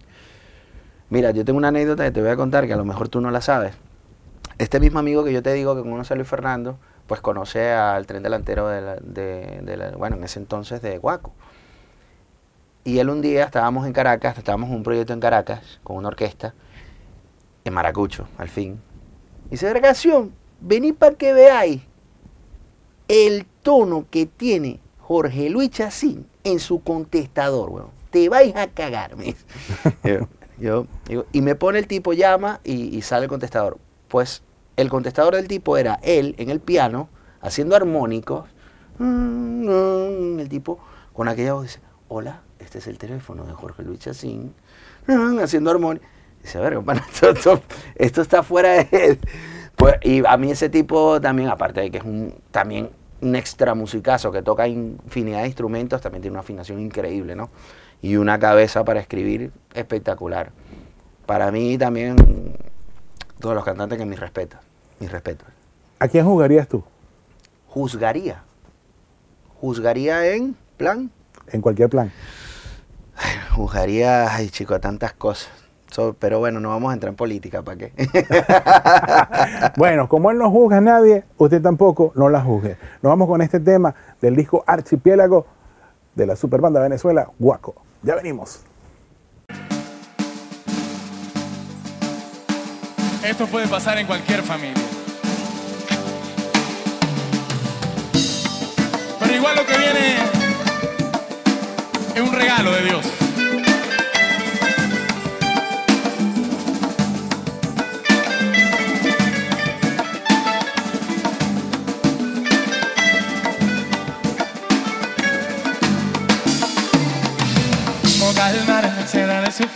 Mira, 1.10 1.30
yo 1.30 1.44
tengo 1.44 1.56
una 1.58 1.68
anécdota 1.68 2.04
que 2.04 2.10
te 2.10 2.20
voy 2.20 2.30
a 2.30 2.36
contar 2.36 2.66
que 2.66 2.72
a 2.72 2.76
lo 2.76 2.84
mejor 2.84 3.08
tú 3.08 3.20
no 3.20 3.30
la 3.30 3.40
sabes. 3.40 3.74
Este 4.58 4.80
mismo 4.80 4.98
amigo 4.98 5.22
que 5.24 5.32
yo 5.32 5.42
te 5.42 5.52
digo 5.52 5.76
que 5.76 5.82
conoce 5.82 6.14
a 6.14 6.16
Luis 6.16 6.28
Fernando, 6.28 6.78
pues 7.06 7.20
conoce 7.20 7.70
al 7.72 8.06
tren 8.06 8.22
delantero 8.22 8.68
de, 8.68 8.80
la- 8.80 8.96
de- 8.96 9.60
de 9.62 9.76
la- 9.76 9.90
bueno, 9.92 10.16
en 10.16 10.24
ese 10.24 10.38
entonces 10.40 10.82
de 10.82 10.98
Guaco. 10.98 11.32
Y 12.84 12.98
él 12.98 13.10
un 13.10 13.20
día 13.20 13.44
estábamos 13.44 13.86
en 13.86 13.92
Caracas, 13.92 14.38
estábamos 14.38 14.70
en 14.70 14.76
un 14.76 14.82
proyecto 14.82 15.12
en 15.12 15.20
Caracas 15.20 15.80
con 15.84 15.96
una 15.96 16.08
orquesta, 16.08 16.54
en 17.64 17.74
Maracucho, 17.74 18.26
al 18.38 18.48
fin. 18.48 18.80
Y 19.48 19.50
dice, 19.50 19.66
Vergación, 19.66 20.32
vení 20.60 20.92
para 20.92 21.14
que 21.16 21.32
veáis 21.32 21.82
el 23.08 23.46
tono 23.62 24.06
que 24.10 24.26
tiene 24.26 24.80
Jorge 25.00 25.50
Luis 25.50 25.70
Chacín 25.70 26.26
en 26.44 26.58
su 26.60 26.80
contestador, 26.82 27.70
weón. 27.70 27.90
Te 28.10 28.28
vais 28.28 28.54
a 28.56 28.68
cagar, 28.68 29.16
me 29.16 29.24
dice. 29.24 29.44
yo, 30.58 30.86
y 31.32 31.42
me 31.42 31.54
pone 31.54 31.78
el 31.78 31.86
tipo, 31.86 32.12
llama 32.12 32.60
y, 32.64 33.00
sale 33.02 33.24
el 33.24 33.28
contestador. 33.28 33.78
Pues 34.08 34.42
el 34.76 34.88
contestador 34.88 35.34
del 35.34 35.48
tipo 35.48 35.76
era 35.76 35.98
él 36.02 36.34
en 36.38 36.50
el 36.50 36.60
piano, 36.60 37.08
haciendo 37.40 37.76
armónicos. 37.76 38.48
El 38.98 40.46
tipo 40.48 40.78
con 41.12 41.28
aquella 41.28 41.54
voz 41.54 41.64
dice, 41.64 41.80
hola, 42.08 42.42
este 42.58 42.78
es 42.78 42.86
el 42.86 42.98
teléfono 42.98 43.44
de 43.44 43.52
Jorge 43.52 43.82
Luis 43.82 44.00
Chacín, 44.00 44.54
haciendo 45.42 45.70
armónicos. 45.70 46.08
Dice, 46.42 46.58
a 46.58 46.62
ver, 46.62 46.78
esto 47.96 48.22
está 48.22 48.42
fuera 48.42 48.84
de 48.84 48.88
él. 48.92 49.18
Pues, 49.76 49.96
y 50.02 50.24
a 50.26 50.36
mí 50.38 50.50
ese 50.50 50.70
tipo 50.70 51.20
también, 51.20 51.50
aparte 51.50 51.80
de 51.82 51.90
que 51.90 51.98
es 51.98 52.04
un 52.04 52.34
también 52.50 52.88
un 53.20 53.34
extra 53.34 53.74
musicazo 53.74 54.30
que 54.30 54.42
toca 54.42 54.68
infinidad 54.68 55.42
de 55.42 55.46
instrumentos, 55.46 56.00
también 56.00 56.22
tiene 56.22 56.32
una 56.32 56.40
afinación 56.40 56.80
increíble, 56.80 57.34
¿no? 57.34 57.50
Y 58.02 58.16
una 58.16 58.38
cabeza 58.38 58.84
para 58.84 59.00
escribir 59.00 59.50
espectacular. 59.74 60.50
Para 61.26 61.50
mí 61.50 61.76
también, 61.78 62.16
todos 63.40 63.54
los 63.54 63.64
cantantes 63.64 63.98
que 63.98 64.04
mis 64.06 64.20
respetos, 64.20 64.60
mis 65.00 65.10
respetos. 65.10 65.48
¿A 65.98 66.08
quién 66.08 66.24
jugarías 66.24 66.68
tú? 66.68 66.84
Juzgaría. 67.68 68.42
Juzgaría 69.60 70.26
en 70.34 70.54
plan, 70.76 71.10
En 71.48 71.60
cualquier 71.62 71.88
plan. 71.88 72.12
juzgaría, 73.54 74.32
ay 74.34 74.50
chico, 74.50 74.78
tantas 74.80 75.12
cosas. 75.14 75.50
So- 75.90 76.14
pero 76.18 76.38
bueno, 76.38 76.60
no 76.60 76.68
vamos 76.68 76.90
a 76.90 76.94
entrar 76.94 77.10
en 77.10 77.16
política, 77.16 77.62
¿para 77.62 77.78
qué? 77.78 77.92
Bueno, 79.76 80.08
como 80.08 80.30
él 80.30 80.38
no 80.38 80.50
juzga 80.50 80.78
a 80.78 80.80
nadie, 80.80 81.24
usted 81.38 81.62
tampoco 81.62 82.12
no 82.14 82.28
la 82.28 82.40
juzgue. 82.42 82.76
Nos 83.02 83.10
vamos 83.10 83.28
con 83.28 83.40
este 83.42 83.60
tema 83.60 83.94
del 84.20 84.36
disco 84.36 84.62
Archipiélago 84.66 85.46
de 86.14 86.26
la 86.26 86.36
Superbanda 86.36 86.80
Venezuela, 86.80 87.28
Guaco. 87.38 87.74
Ya 88.06 88.14
venimos. 88.14 88.60
Esto 93.24 93.48
puede 93.48 93.66
pasar 93.66 93.98
en 93.98 94.06
cualquier 94.06 94.44
familia. 94.44 94.80
Pero 99.18 99.34
igual 99.34 99.56
lo 99.56 99.66
que 99.66 99.76
viene 99.76 100.18
es 102.14 102.20
un 102.20 102.32
regalo 102.32 102.70
de 102.70 102.84
Dios. 102.84 103.25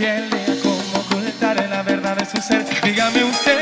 Piel, 0.01 0.31
cómo 0.63 1.01
ocultar 1.01 1.57
la 1.69 1.83
verdad 1.83 2.17
de 2.17 2.25
su 2.25 2.41
ser. 2.41 2.65
Dígame 2.83 3.23
usted, 3.23 3.60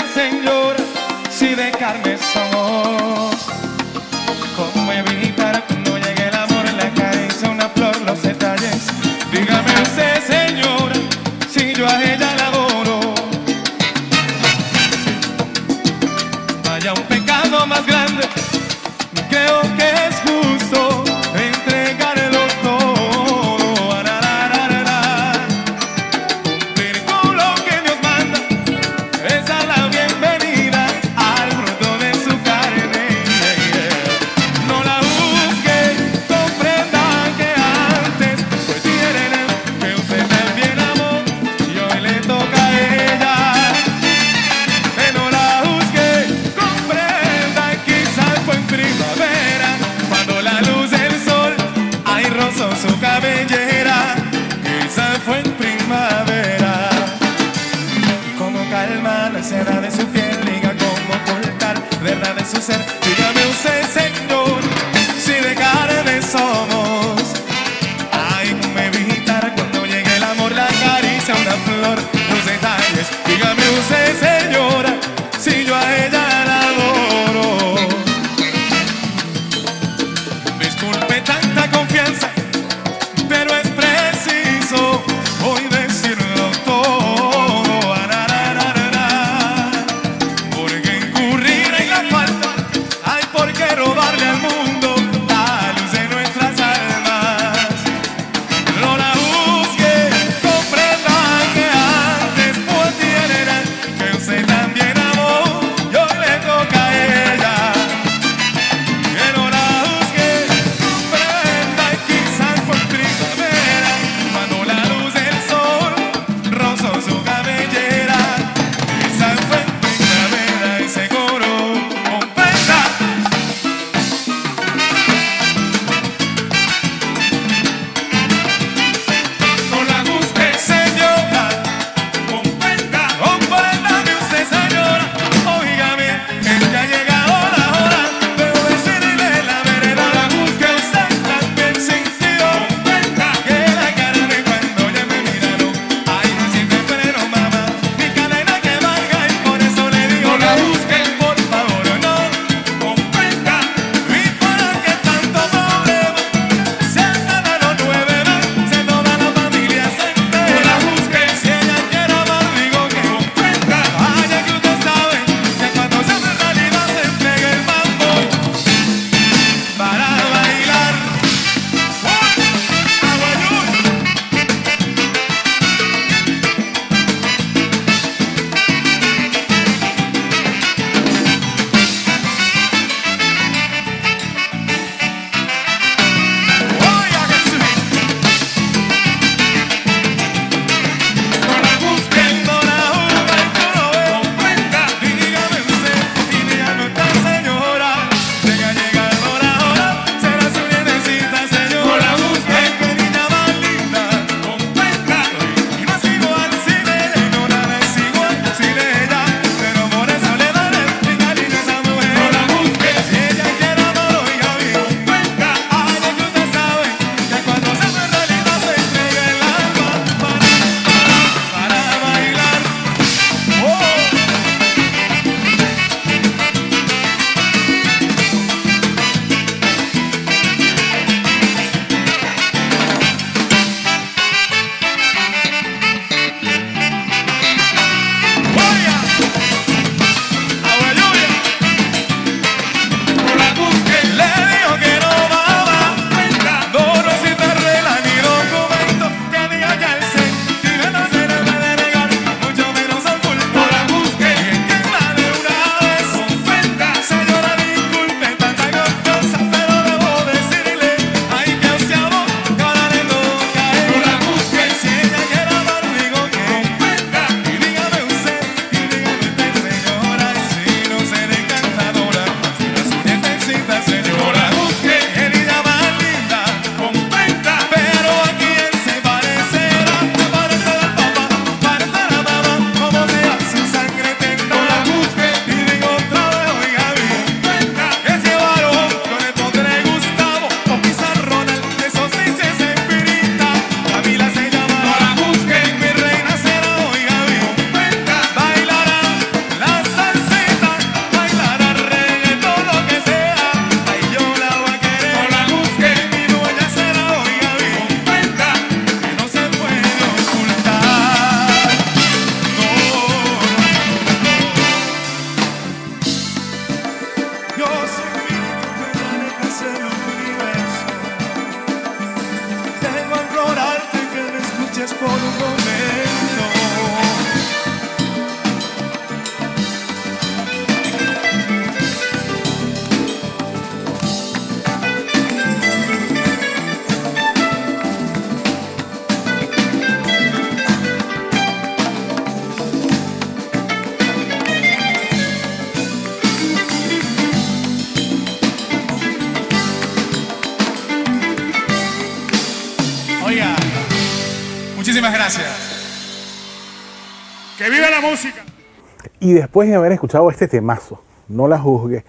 Y 359.28 359.34
después 359.34 359.68
de 359.68 359.74
haber 359.74 359.92
escuchado 359.92 360.30
este 360.30 360.48
temazo, 360.48 361.02
no 361.28 361.48
la 361.48 361.58
juzgue, 361.58 362.02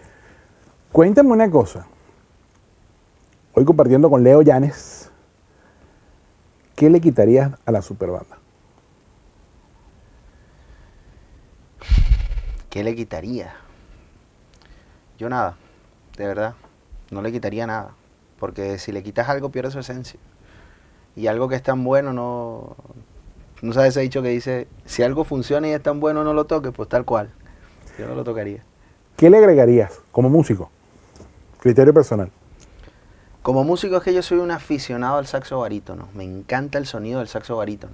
cuéntame 0.89 1.31
una 1.31 1.51
cosa. 1.51 1.85
Hoy 3.53 3.65
compartiendo 3.65 4.09
con 4.09 4.23
Leo 4.23 4.41
Llanes, 4.41 5.11
¿qué 6.77 6.89
le 6.89 7.01
quitarías 7.01 7.51
a 7.65 7.71
la 7.73 7.81
superbanda? 7.81 8.37
¿Qué 12.69 12.85
le 12.85 12.95
quitaría? 12.95 13.53
Yo 15.17 15.27
nada, 15.27 15.57
de 16.15 16.25
verdad. 16.25 16.55
No 17.11 17.21
le 17.21 17.33
quitaría 17.33 17.67
nada. 17.67 17.95
Porque 18.39 18.79
si 18.79 18.93
le 18.93 19.03
quitas 19.03 19.27
algo, 19.27 19.49
pierde 19.49 19.71
su 19.71 19.79
esencia. 19.79 20.21
Y 21.17 21.27
algo 21.27 21.49
que 21.49 21.55
es 21.55 21.63
tan 21.63 21.83
bueno, 21.83 22.13
no. 22.13 22.77
No 23.61 23.73
sabes 23.73 23.89
ese 23.89 24.01
dicho 24.01 24.21
que 24.21 24.29
dice: 24.29 24.67
si 24.85 25.03
algo 25.03 25.23
funciona 25.23 25.67
y 25.67 25.71
es 25.71 25.83
tan 25.83 25.99
bueno, 25.99 26.23
no 26.23 26.33
lo 26.33 26.45
toques, 26.45 26.71
pues 26.73 26.87
tal 26.89 27.05
cual. 27.05 27.29
Yo 27.97 28.07
no 28.07 28.15
lo 28.15 28.23
tocaría. 28.23 28.63
¿Qué 29.17 29.29
le 29.29 29.37
agregarías 29.37 29.99
como 30.11 30.29
músico? 30.29 30.69
Criterio 31.59 31.93
personal. 31.93 32.31
Como 33.41 33.63
músico 33.63 33.97
es 33.97 34.03
que 34.03 34.13
yo 34.13 34.21
soy 34.21 34.37
un 34.37 34.51
aficionado 34.51 35.17
al 35.17 35.27
saxo 35.27 35.59
barítono. 35.59 36.07
Me 36.13 36.23
encanta 36.23 36.77
el 36.77 36.85
sonido 36.85 37.19
del 37.19 37.27
saxo 37.27 37.57
barítono. 37.57 37.93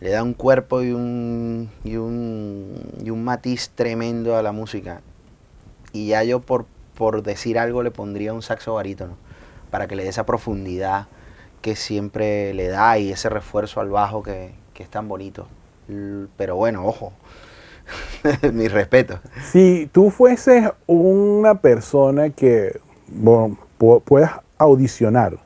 Le 0.00 0.10
da 0.10 0.22
un 0.22 0.34
cuerpo 0.34 0.82
y 0.82 0.92
un, 0.92 1.70
y 1.84 1.96
un, 1.96 2.82
y 3.02 3.10
un 3.10 3.24
matiz 3.24 3.70
tremendo 3.74 4.36
a 4.36 4.42
la 4.42 4.52
música. 4.52 5.02
Y 5.92 6.08
ya 6.08 6.22
yo 6.24 6.40
por, 6.40 6.66
por 6.94 7.22
decir 7.22 7.58
algo 7.58 7.82
le 7.82 7.90
pondría 7.90 8.32
un 8.32 8.42
saxo 8.42 8.74
barítono. 8.74 9.16
Para 9.70 9.86
que 9.86 9.96
le 9.96 10.02
dé 10.02 10.08
esa 10.08 10.26
profundidad 10.26 11.06
que 11.60 11.76
siempre 11.76 12.54
le 12.54 12.68
da 12.68 12.98
y 12.98 13.12
ese 13.12 13.28
refuerzo 13.28 13.80
al 13.80 13.90
bajo 13.90 14.22
que, 14.22 14.52
que 14.74 14.82
es 14.82 14.88
tan 14.88 15.08
bonito. 15.08 15.46
Pero 16.36 16.56
bueno, 16.56 16.86
ojo. 16.86 17.12
Mi 18.52 18.68
respeto. 18.68 19.20
Si 19.50 19.88
tú 19.92 20.10
fueses 20.10 20.70
una 20.86 21.60
persona 21.60 22.30
que 22.30 22.80
bueno, 23.08 23.58
audicionar 24.58 25.38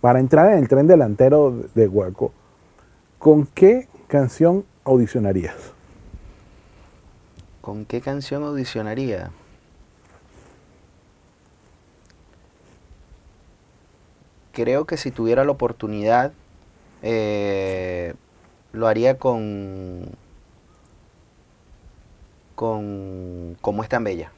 para 0.00 0.18
entrar 0.18 0.52
en 0.52 0.58
el 0.58 0.68
tren 0.68 0.86
delantero 0.86 1.54
de 1.74 1.86
Hueco, 1.86 2.32
¿con 3.18 3.46
qué 3.46 3.88
canción 4.08 4.64
audicionarías? 4.84 5.54
¿Con 7.60 7.84
qué 7.84 8.00
canción 8.00 8.42
audicionaría? 8.42 9.30
Creo 14.52 14.84
que 14.86 14.96
si 14.96 15.10
tuviera 15.10 15.44
la 15.44 15.52
oportunidad, 15.52 16.32
eh, 17.02 18.14
lo 18.72 18.86
haría 18.88 19.18
con. 19.18 20.10
con. 22.54 23.56
Como 23.60 23.82
es 23.82 23.88
tan 23.88 24.04
bella, 24.04 24.30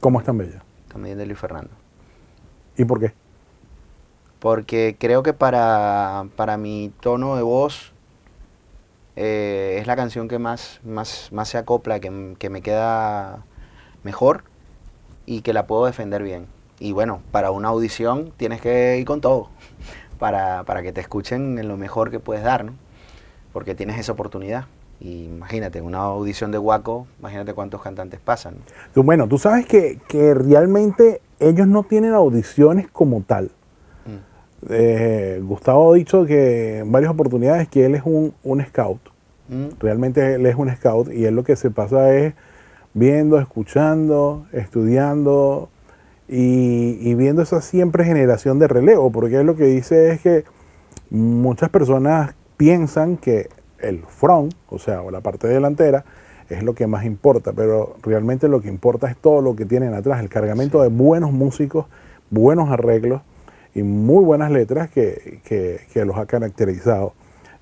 ¿Cómo 0.00 0.20
es 0.20 0.26
tan 0.26 0.38
bella? 0.38 0.62
también 0.88 1.16
de 1.18 1.26
Luis 1.26 1.38
Fernando. 1.38 1.70
¿Y 2.76 2.84
por 2.84 3.00
qué? 3.00 3.12
Porque 4.40 4.96
creo 4.98 5.22
que 5.22 5.32
para, 5.32 6.26
para 6.36 6.56
mi 6.56 6.92
tono 7.00 7.36
de 7.36 7.42
voz 7.42 7.92
eh, 9.16 9.78
es 9.80 9.86
la 9.86 9.96
canción 9.96 10.28
que 10.28 10.38
más, 10.38 10.80
más, 10.84 11.30
más 11.32 11.48
se 11.48 11.58
acopla, 11.58 12.00
que, 12.00 12.34
que 12.38 12.50
me 12.50 12.60
queda 12.60 13.44
mejor 14.02 14.44
y 15.26 15.42
que 15.42 15.52
la 15.52 15.66
puedo 15.66 15.86
defender 15.86 16.22
bien. 16.22 16.46
Y 16.82 16.90
bueno, 16.90 17.20
para 17.30 17.52
una 17.52 17.68
audición 17.68 18.32
tienes 18.36 18.60
que 18.60 18.98
ir 18.98 19.04
con 19.04 19.20
todo, 19.20 19.50
para, 20.18 20.64
para 20.64 20.82
que 20.82 20.92
te 20.92 21.00
escuchen 21.00 21.56
en 21.56 21.68
lo 21.68 21.76
mejor 21.76 22.10
que 22.10 22.18
puedes 22.18 22.42
dar, 22.42 22.64
¿no? 22.64 22.72
Porque 23.52 23.76
tienes 23.76 24.00
esa 24.00 24.10
oportunidad. 24.10 24.64
Y 24.98 25.26
imagínate, 25.26 25.80
una 25.80 25.98
audición 25.98 26.50
de 26.50 26.58
Guaco, 26.58 27.06
imagínate 27.20 27.54
cuántos 27.54 27.82
cantantes 27.82 28.18
pasan. 28.18 28.56
Bueno, 28.96 29.28
tú 29.28 29.38
sabes 29.38 29.64
que, 29.66 30.00
que 30.08 30.34
realmente 30.34 31.20
ellos 31.38 31.68
no 31.68 31.84
tienen 31.84 32.14
audiciones 32.14 32.88
como 32.90 33.22
tal. 33.22 33.52
Mm. 34.04 34.70
Eh, 34.70 35.40
Gustavo 35.40 35.92
ha 35.92 35.94
dicho 35.94 36.26
que 36.26 36.78
en 36.78 36.90
varias 36.90 37.12
oportunidades 37.12 37.68
que 37.68 37.86
él 37.86 37.94
es 37.94 38.02
un, 38.04 38.34
un 38.42 38.60
scout. 38.60 38.98
Mm. 39.48 39.66
Realmente 39.78 40.34
él 40.34 40.46
es 40.46 40.56
un 40.56 40.68
scout 40.74 41.12
y 41.12 41.26
él 41.26 41.36
lo 41.36 41.44
que 41.44 41.54
se 41.54 41.70
pasa 41.70 42.12
es 42.12 42.34
viendo, 42.92 43.38
escuchando, 43.38 44.46
estudiando 44.50 45.68
y, 46.34 46.96
y 47.00 47.14
viendo 47.14 47.42
esa 47.42 47.60
siempre 47.60 48.04
generación 48.04 48.58
de 48.58 48.66
relevo, 48.66 49.12
porque 49.12 49.42
lo 49.44 49.54
que 49.54 49.64
dice 49.66 50.12
es 50.12 50.20
que 50.22 50.44
muchas 51.10 51.68
personas 51.68 52.34
piensan 52.56 53.18
que 53.18 53.48
el 53.80 54.02
front, 54.08 54.54
o 54.70 54.78
sea, 54.78 55.02
o 55.02 55.10
la 55.10 55.20
parte 55.20 55.46
delantera, 55.46 56.04
es 56.48 56.62
lo 56.62 56.74
que 56.74 56.86
más 56.86 57.04
importa, 57.04 57.52
pero 57.52 57.96
realmente 58.02 58.48
lo 58.48 58.62
que 58.62 58.68
importa 58.68 59.08
es 59.10 59.16
todo 59.16 59.42
lo 59.42 59.54
que 59.56 59.66
tienen 59.66 59.92
atrás, 59.94 60.20
el 60.20 60.28
cargamento 60.28 60.82
de 60.82 60.88
buenos 60.88 61.32
músicos, 61.32 61.86
buenos 62.30 62.70
arreglos 62.70 63.20
y 63.74 63.82
muy 63.82 64.24
buenas 64.24 64.50
letras 64.50 64.88
que, 64.90 65.40
que- 65.44 65.80
que 65.92 66.04
los 66.04 66.16
ha 66.16 66.26
caracterizado. 66.26 67.12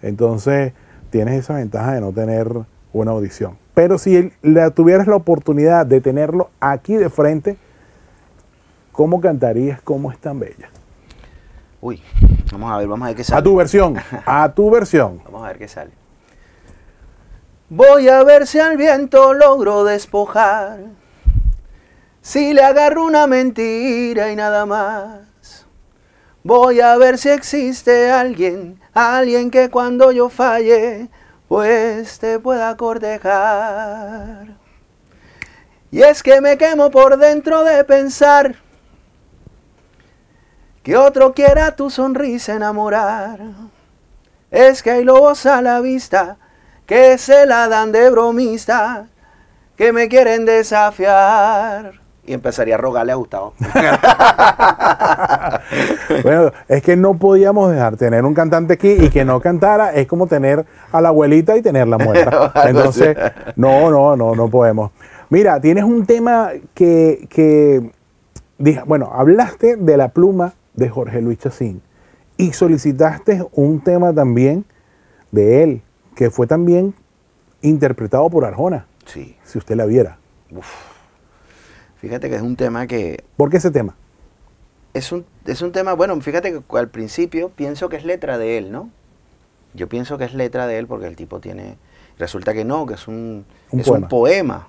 Entonces, 0.02 0.72
tienes 1.10 1.34
esa 1.40 1.54
ventaja 1.54 1.94
de 1.94 2.00
no 2.00 2.12
tener 2.12 2.48
una 2.92 3.10
audición. 3.10 3.58
Pero 3.74 3.98
si 3.98 4.32
la, 4.42 4.70
tuvieras 4.70 5.06
la 5.08 5.16
oportunidad 5.16 5.86
de 5.86 6.00
tenerlo 6.00 6.50
aquí 6.60 6.96
de 6.96 7.10
frente, 7.10 7.56
¿cómo 9.01 9.18
cantarías 9.18 9.80
cómo 9.80 10.12
es 10.12 10.18
tan 10.18 10.38
bella? 10.38 10.68
Uy, 11.80 12.03
vamos 12.53 12.70
a 12.70 12.76
ver, 12.76 12.86
vamos 12.86 13.07
a 13.07 13.09
ver 13.09 13.16
qué 13.16 13.24
sale. 13.24 13.38
A 13.38 13.42
tu 13.42 13.57
versión, 13.57 13.96
a 14.26 14.53
tu 14.55 14.70
versión. 14.70 15.22
Vamos 15.24 15.42
a 15.42 15.46
ver 15.46 15.59
qué 15.59 15.68
sale. 15.68 15.90
Voy 17.70 18.11
a 18.11 18.22
ver 18.24 18.46
si 18.46 18.59
al 18.59 18.76
viento 18.76 19.32
logro 19.32 19.84
despojar. 19.84 20.80
Si 22.20 22.53
le 22.53 22.62
agarro 22.62 23.07
una 23.07 23.26
mentira 23.26 24.30
y 24.32 24.36
nada 24.36 24.66
más. 24.66 25.66
Voy 26.44 26.82
a 26.82 26.94
ver 26.98 27.16
si 27.16 27.30
existe 27.30 28.11
alguien, 28.11 28.82
alguien 28.92 29.51
que 29.51 29.70
cuando 29.70 30.12
yo 30.12 30.28
falle, 30.28 31.09
pues 31.48 32.18
te 32.18 32.38
pueda 32.38 32.76
cortejar. 32.76 34.59
Y 35.90 36.03
es 36.03 36.22
que 36.22 36.42
me 36.42 36.59
quemo 36.59 36.90
por 36.90 37.16
dentro 37.16 37.64
de 37.64 37.82
pensar 37.84 38.57
que 40.82 40.96
otro 40.96 41.32
quiera 41.34 41.76
tu 41.76 41.90
sonrisa 41.90 42.54
enamorar. 42.54 43.40
Es 44.50 44.82
que 44.82 44.90
hay 44.90 45.04
lobos 45.04 45.46
a 45.46 45.62
la 45.62 45.80
vista 45.80 46.36
que 46.86 47.18
se 47.18 47.46
la 47.46 47.68
dan 47.68 47.92
de 47.92 48.10
bromista, 48.10 49.06
que 49.76 49.92
me 49.92 50.08
quieren 50.08 50.44
desafiar. 50.44 52.00
Y 52.26 52.32
empezaría 52.32 52.74
a 52.74 52.78
rogarle 52.78 53.12
a 53.12 53.14
Gustavo. 53.16 53.54
Bueno, 56.24 56.50
es 56.68 56.82
que 56.82 56.96
no 56.96 57.14
podíamos 57.14 57.70
dejar 57.70 57.96
tener 57.96 58.24
un 58.24 58.34
cantante 58.34 58.74
aquí 58.74 58.90
y 58.90 59.08
que 59.10 59.24
no 59.24 59.40
cantara. 59.40 59.94
Es 59.94 60.08
como 60.08 60.26
tener 60.26 60.66
a 60.90 61.00
la 61.00 61.08
abuelita 61.10 61.56
y 61.56 61.62
tenerla 61.62 61.98
muerta. 61.98 62.52
Entonces, 62.66 63.16
no, 63.56 63.90
no, 63.90 64.16
no, 64.16 64.34
no 64.34 64.48
podemos. 64.48 64.90
Mira, 65.28 65.60
tienes 65.60 65.84
un 65.84 66.04
tema 66.06 66.50
que, 66.74 67.28
que 67.30 67.90
bueno, 68.86 69.12
hablaste 69.14 69.76
de 69.76 69.96
la 69.96 70.08
pluma 70.08 70.52
de 70.80 70.88
Jorge 70.88 71.20
Luis 71.20 71.38
Chacín 71.38 71.80
y 72.36 72.52
solicitaste 72.52 73.46
un 73.52 73.80
tema 73.84 74.12
también 74.12 74.64
de 75.30 75.62
él, 75.62 75.82
que 76.16 76.30
fue 76.30 76.46
también 76.46 76.94
interpretado 77.62 78.28
por 78.30 78.44
Arjona, 78.44 78.86
Sí. 79.04 79.36
si 79.44 79.58
usted 79.58 79.76
la 79.76 79.84
viera. 79.86 80.18
Fíjate 81.96 82.30
que 82.30 82.36
es 82.36 82.42
un 82.42 82.56
tema 82.56 82.86
que 82.86 83.22
¿Por 83.36 83.50
qué 83.50 83.58
ese 83.58 83.70
tema? 83.70 83.94
es 84.94 85.12
un, 85.12 85.24
es 85.44 85.62
un 85.62 85.70
tema, 85.70 85.92
bueno, 85.92 86.18
fíjate 86.20 86.50
que 86.52 86.78
al 86.78 86.88
principio 86.88 87.50
pienso 87.50 87.88
que 87.88 87.96
es 87.96 88.04
letra 88.04 88.38
de 88.38 88.58
él, 88.58 88.72
¿no? 88.72 88.90
Yo 89.74 89.88
pienso 89.88 90.18
que 90.18 90.24
es 90.24 90.34
letra 90.34 90.66
de 90.66 90.78
él 90.78 90.86
porque 90.88 91.06
el 91.06 91.14
tipo 91.14 91.38
tiene, 91.40 91.76
resulta 92.18 92.54
que 92.54 92.64
no, 92.64 92.86
que 92.86 92.94
es 92.94 93.06
un, 93.06 93.44
Un 93.70 93.80
es 93.80 93.86
poema. 93.86 94.04
un 94.06 94.08
poema. 94.08 94.68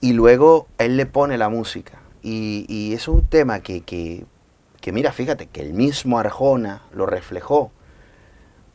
Y 0.00 0.12
luego 0.14 0.66
él 0.78 0.96
le 0.96 1.06
pone 1.06 1.38
la 1.38 1.48
música. 1.48 1.98
Y, 2.22 2.64
y 2.68 2.94
es 2.94 3.06
un 3.06 3.22
tema 3.26 3.60
que, 3.60 3.82
que, 3.82 4.24
que, 4.84 4.92
mira, 4.92 5.12
fíjate, 5.12 5.46
que 5.46 5.62
el 5.62 5.72
mismo 5.72 6.18
Arjona 6.18 6.82
lo 6.92 7.06
reflejó. 7.06 7.72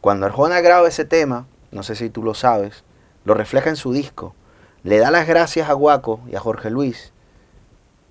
Cuando 0.02 0.26
Arjona 0.26 0.60
graba 0.60 0.88
ese 0.88 1.06
tema, 1.06 1.46
no 1.72 1.84
sé 1.84 1.94
si 1.96 2.10
tú 2.10 2.24
lo 2.24 2.34
sabes, 2.34 2.84
lo 3.26 3.36
refleja 3.36 3.70
en 3.70 3.76
su 3.76 3.94
disco. 3.94 4.34
Le 4.82 4.98
da 4.98 5.12
las 5.12 5.28
gracias 5.28 5.70
a 5.70 5.74
Guaco 5.74 6.20
y 6.28 6.36
a 6.36 6.40
Jorge 6.40 6.72
Luis 6.72 7.14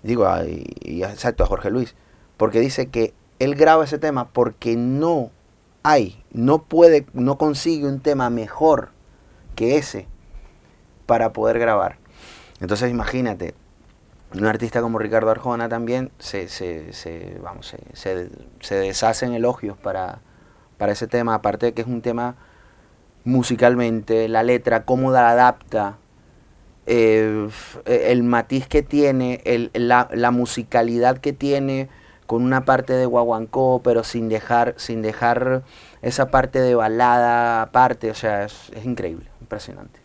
digo, 0.04 0.28
y- 0.46 1.02
exacto, 1.02 1.42
a 1.42 1.48
Jorge 1.48 1.70
Luis, 1.70 1.96
porque 2.36 2.60
dice 2.60 2.86
que 2.88 3.14
él 3.40 3.56
graba 3.56 3.84
ese 3.84 3.98
tema 3.98 4.28
porque 4.28 4.76
no 4.76 5.30
hay, 5.82 6.22
no 6.30 6.62
puede, 6.62 7.04
no 7.14 7.36
consigue 7.36 7.88
un 7.88 7.98
tema 7.98 8.30
mejor 8.30 8.90
que 9.56 9.76
ese 9.76 10.06
para 11.06 11.32
poder 11.32 11.58
grabar. 11.58 11.96
Entonces 12.60 12.90
imagínate, 12.92 13.54
un 14.34 14.44
artista 14.46 14.80
como 14.82 14.98
Ricardo 14.98 15.30
Arjona 15.30 15.68
también 15.68 16.10
se, 16.18 16.48
se, 16.48 16.92
se, 16.92 17.38
vamos, 17.42 17.66
se, 17.66 17.78
se, 17.94 18.30
se 18.60 18.74
deshace 18.76 19.26
en 19.26 19.34
elogios 19.34 19.76
para, 19.78 20.20
para 20.78 20.92
ese 20.92 21.06
tema, 21.06 21.34
aparte 21.34 21.66
de 21.66 21.72
que 21.74 21.82
es 21.82 21.88
un 21.88 22.02
tema 22.02 22.36
musicalmente, 23.24 24.28
la 24.28 24.42
letra, 24.42 24.84
cómo 24.84 25.10
la 25.12 25.30
adapta, 25.30 25.98
eh, 26.86 27.48
el 27.86 28.22
matiz 28.22 28.66
que 28.66 28.82
tiene, 28.82 29.40
el- 29.44 29.70
la, 29.74 30.08
la 30.12 30.30
musicalidad 30.30 31.18
que 31.18 31.32
tiene 31.32 31.88
con 32.26 32.42
una 32.42 32.64
parte 32.64 32.92
de 32.94 33.06
guaguancó, 33.06 33.80
pero 33.82 34.04
sin 34.04 34.28
dejar, 34.28 34.74
sin 34.76 35.02
dejar 35.02 35.62
esa 36.02 36.30
parte 36.30 36.60
de 36.60 36.74
balada 36.74 37.62
aparte, 37.62 38.10
o 38.10 38.14
sea, 38.14 38.44
es, 38.44 38.70
es 38.74 38.84
increíble, 38.84 39.26
impresionante. 39.40 40.00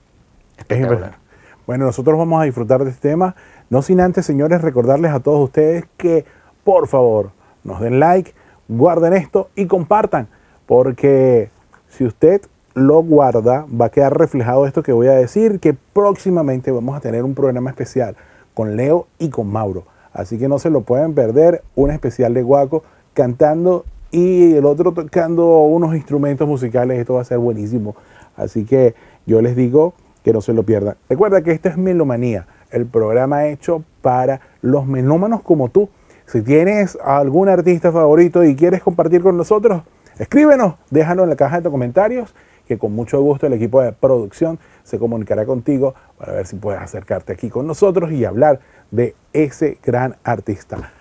Es 0.70 0.80
impresionante. 0.80 1.18
Bueno, 1.66 1.86
nosotros 1.86 2.18
vamos 2.18 2.42
a 2.42 2.46
disfrutar 2.46 2.84
de 2.84 2.90
este 2.92 3.10
tema. 3.10 3.36
No 3.74 3.82
sin 3.82 4.02
antes, 4.02 4.24
señores, 4.28 4.62
recordarles 4.62 5.14
a 5.14 5.20
todos 5.20 5.46
ustedes 5.46 5.86
que, 5.98 6.26
por 6.64 6.88
favor, 6.88 7.32
nos 7.64 7.82
den 7.82 8.00
like, 8.00 8.32
guarden 8.68 9.14
esto 9.14 9.50
y 9.56 9.66
compartan. 9.66 10.28
Porque 10.68 11.50
si 11.90 12.06
usted 12.06 12.44
lo 12.76 13.02
guarda, 13.02 13.66
va 13.66 13.86
a 13.86 13.90
quedar 13.90 14.16
reflejado 14.16 14.68
esto 14.68 14.84
que 14.84 14.92
voy 14.92 15.08
a 15.08 15.14
decir, 15.14 15.60
que 15.60 15.74
próximamente 15.74 16.70
vamos 16.70 16.96
a 16.96 17.00
tener 17.00 17.24
un 17.24 17.34
programa 17.34 17.72
especial 17.72 18.16
con 18.54 18.76
Leo 18.76 19.08
y 19.18 19.30
con 19.30 19.48
Mauro. 19.48 19.86
Así 20.14 20.38
que 20.38 20.48
no 20.48 20.60
se 20.60 20.70
lo 20.70 20.82
pueden 20.82 21.16
perder, 21.16 21.64
un 21.74 21.90
especial 21.90 22.36
de 22.36 22.44
Guaco 22.44 22.84
cantando 23.16 23.86
y 24.12 24.54
el 24.54 24.66
otro 24.66 24.92
tocando 24.92 25.48
unos 25.62 25.96
instrumentos 25.96 26.48
musicales. 26.48 27.00
Esto 27.00 27.16
va 27.16 27.22
a 27.22 27.26
ser 27.26 27.40
buenísimo. 27.40 27.96
Así 28.38 28.66
que 28.66 28.94
yo 29.26 29.42
les 29.42 29.56
digo 29.56 29.96
que 30.24 30.32
no 30.32 30.42
se 30.42 30.54
lo 30.54 30.62
pierdan. 30.62 30.96
Recuerda 31.10 31.42
que 31.42 31.52
esto 31.52 31.70
es 31.70 31.78
Melomanía, 31.78 32.46
el 32.74 32.86
programa 32.86 33.48
hecho 33.48 33.84
para 34.02 34.42
los 34.62 34.86
melómanos 34.86 35.42
como 35.42 35.70
tú. 35.70 35.90
Si 36.26 36.42
tienes 36.42 36.98
algún 37.04 37.48
artista 37.48 37.92
favorito 37.92 38.44
y 38.44 38.56
quieres 38.56 38.82
compartir 38.82 39.22
con 39.22 39.38
nosotros, 39.38 39.84
escríbenos, 40.18 40.76
déjanos 40.90 41.24
en 41.24 41.30
la 41.30 41.36
caja 41.36 41.62
de 41.62 41.70
comentarios, 41.70 42.36
que 42.68 42.78
con 42.78 42.94
mucho 42.94 43.22
gusto 43.22 43.48
el 43.48 43.54
equipo 43.54 43.82
de 43.82 43.92
producción 43.92 44.60
se 44.84 44.98
comunicará 45.00 45.46
contigo 45.46 45.96
para 46.18 46.34
ver 46.34 46.48
si 46.48 46.56
puedes 46.56 46.82
acercarte 46.82 47.34
aquí 47.34 47.50
con 47.50 47.68
nosotros 47.68 48.12
y 48.12 48.26
hablar 48.26 48.60
de 48.92 49.16
ese 49.34 49.78
gran 49.84 50.18
artista. 50.24 50.92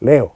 Leo, 0.00 0.32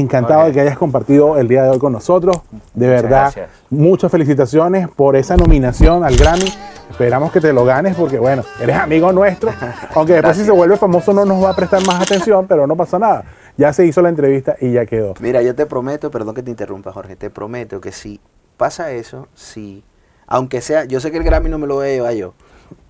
encantado 0.00 0.46
de 0.46 0.52
que 0.52 0.60
hayas 0.60 0.76
compartido 0.78 1.38
el 1.38 1.48
día 1.48 1.62
de 1.62 1.70
hoy 1.70 1.78
con 1.78 1.92
nosotros. 1.92 2.36
De 2.74 2.86
Muchas 2.86 3.02
verdad, 3.02 3.22
gracias. 3.22 3.50
muchas 3.70 4.10
felicitaciones 4.10 4.88
por 4.88 5.16
esa 5.16 5.36
nominación 5.36 6.04
al 6.04 6.16
Grammy. 6.16 6.52
Esperamos 6.90 7.32
que 7.32 7.40
te 7.40 7.52
lo 7.52 7.64
ganes 7.64 7.96
porque, 7.96 8.18
bueno, 8.18 8.42
eres 8.60 8.76
amigo 8.76 9.12
nuestro. 9.12 9.50
Aunque 9.94 10.14
después 10.14 10.36
si 10.36 10.44
se 10.44 10.50
vuelve 10.50 10.76
famoso 10.76 11.12
no 11.12 11.24
nos 11.24 11.42
va 11.42 11.50
a 11.50 11.56
prestar 11.56 11.84
más 11.86 12.02
atención, 12.02 12.46
pero 12.46 12.66
no 12.66 12.76
pasa 12.76 12.98
nada. 12.98 13.24
Ya 13.56 13.72
se 13.72 13.86
hizo 13.86 14.02
la 14.02 14.08
entrevista 14.08 14.56
y 14.60 14.72
ya 14.72 14.84
quedó. 14.84 15.14
Mira, 15.20 15.40
yo 15.42 15.54
te 15.54 15.66
prometo, 15.66 16.10
perdón 16.10 16.34
que 16.34 16.42
te 16.42 16.50
interrumpa, 16.50 16.92
Jorge, 16.92 17.16
te 17.16 17.30
prometo 17.30 17.80
que 17.80 17.92
si 17.92 18.20
pasa 18.56 18.90
eso, 18.92 19.28
si, 19.34 19.84
aunque 20.26 20.60
sea, 20.60 20.84
yo 20.84 21.00
sé 21.00 21.10
que 21.10 21.18
el 21.18 21.24
Grammy 21.24 21.48
no 21.48 21.58
me 21.58 21.66
lo 21.66 21.76
voy 21.76 21.88
a 21.88 21.90
llevar 21.90 22.14
yo, 22.14 22.34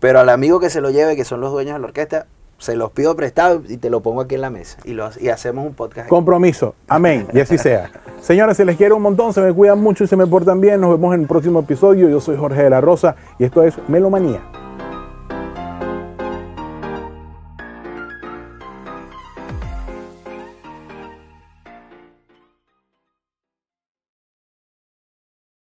pero 0.01 0.21
al 0.21 0.29
amigo 0.29 0.61
que 0.61 0.71
se 0.71 0.81
lo 0.81 0.91
lleve, 0.91 1.17
que 1.17 1.25
son 1.25 1.41
los 1.41 1.53
dueños 1.53 1.75
de 1.75 1.81
la 1.81 1.87
orquesta, 1.87 2.27
se 2.65 2.77
los 2.77 2.93
pido 2.93 3.15
prestado 3.15 3.63
y 3.69 3.77
te 3.77 3.91
lo 3.91 4.01
pongo 4.01 4.23
aquí 4.23 4.37
en 4.37 4.41
la 4.41 4.49
mesa 4.49 4.79
y, 4.85 4.95
lo, 4.95 5.11
y 5.21 5.29
hacemos 5.29 5.67
un 5.67 5.75
podcast. 5.75 6.09
Compromiso. 6.09 6.75
Amén. 6.89 7.27
Y 7.33 7.41
así 7.41 7.59
sea. 7.59 7.91
Señores, 8.23 8.57
se 8.57 8.65
les 8.65 8.77
quiere 8.79 8.95
un 8.95 9.03
montón, 9.03 9.35
se 9.35 9.43
me 9.43 9.53
cuidan 9.53 9.81
mucho 9.81 10.05
y 10.05 10.07
se 10.07 10.17
me 10.17 10.27
portan 10.27 10.61
bien. 10.63 10.81
Nos 10.81 10.93
vemos 10.93 11.15
en 11.15 11.23
el 11.23 11.27
próximo 11.27 11.61
episodio. 11.61 12.09
Yo 12.09 12.21
soy 12.21 12.37
Jorge 12.39 12.63
de 12.63 12.71
la 12.71 12.81
Rosa 12.81 13.17
y 13.39 13.45
esto 13.45 13.63
es 13.63 13.75
Melomanía. 13.87 14.64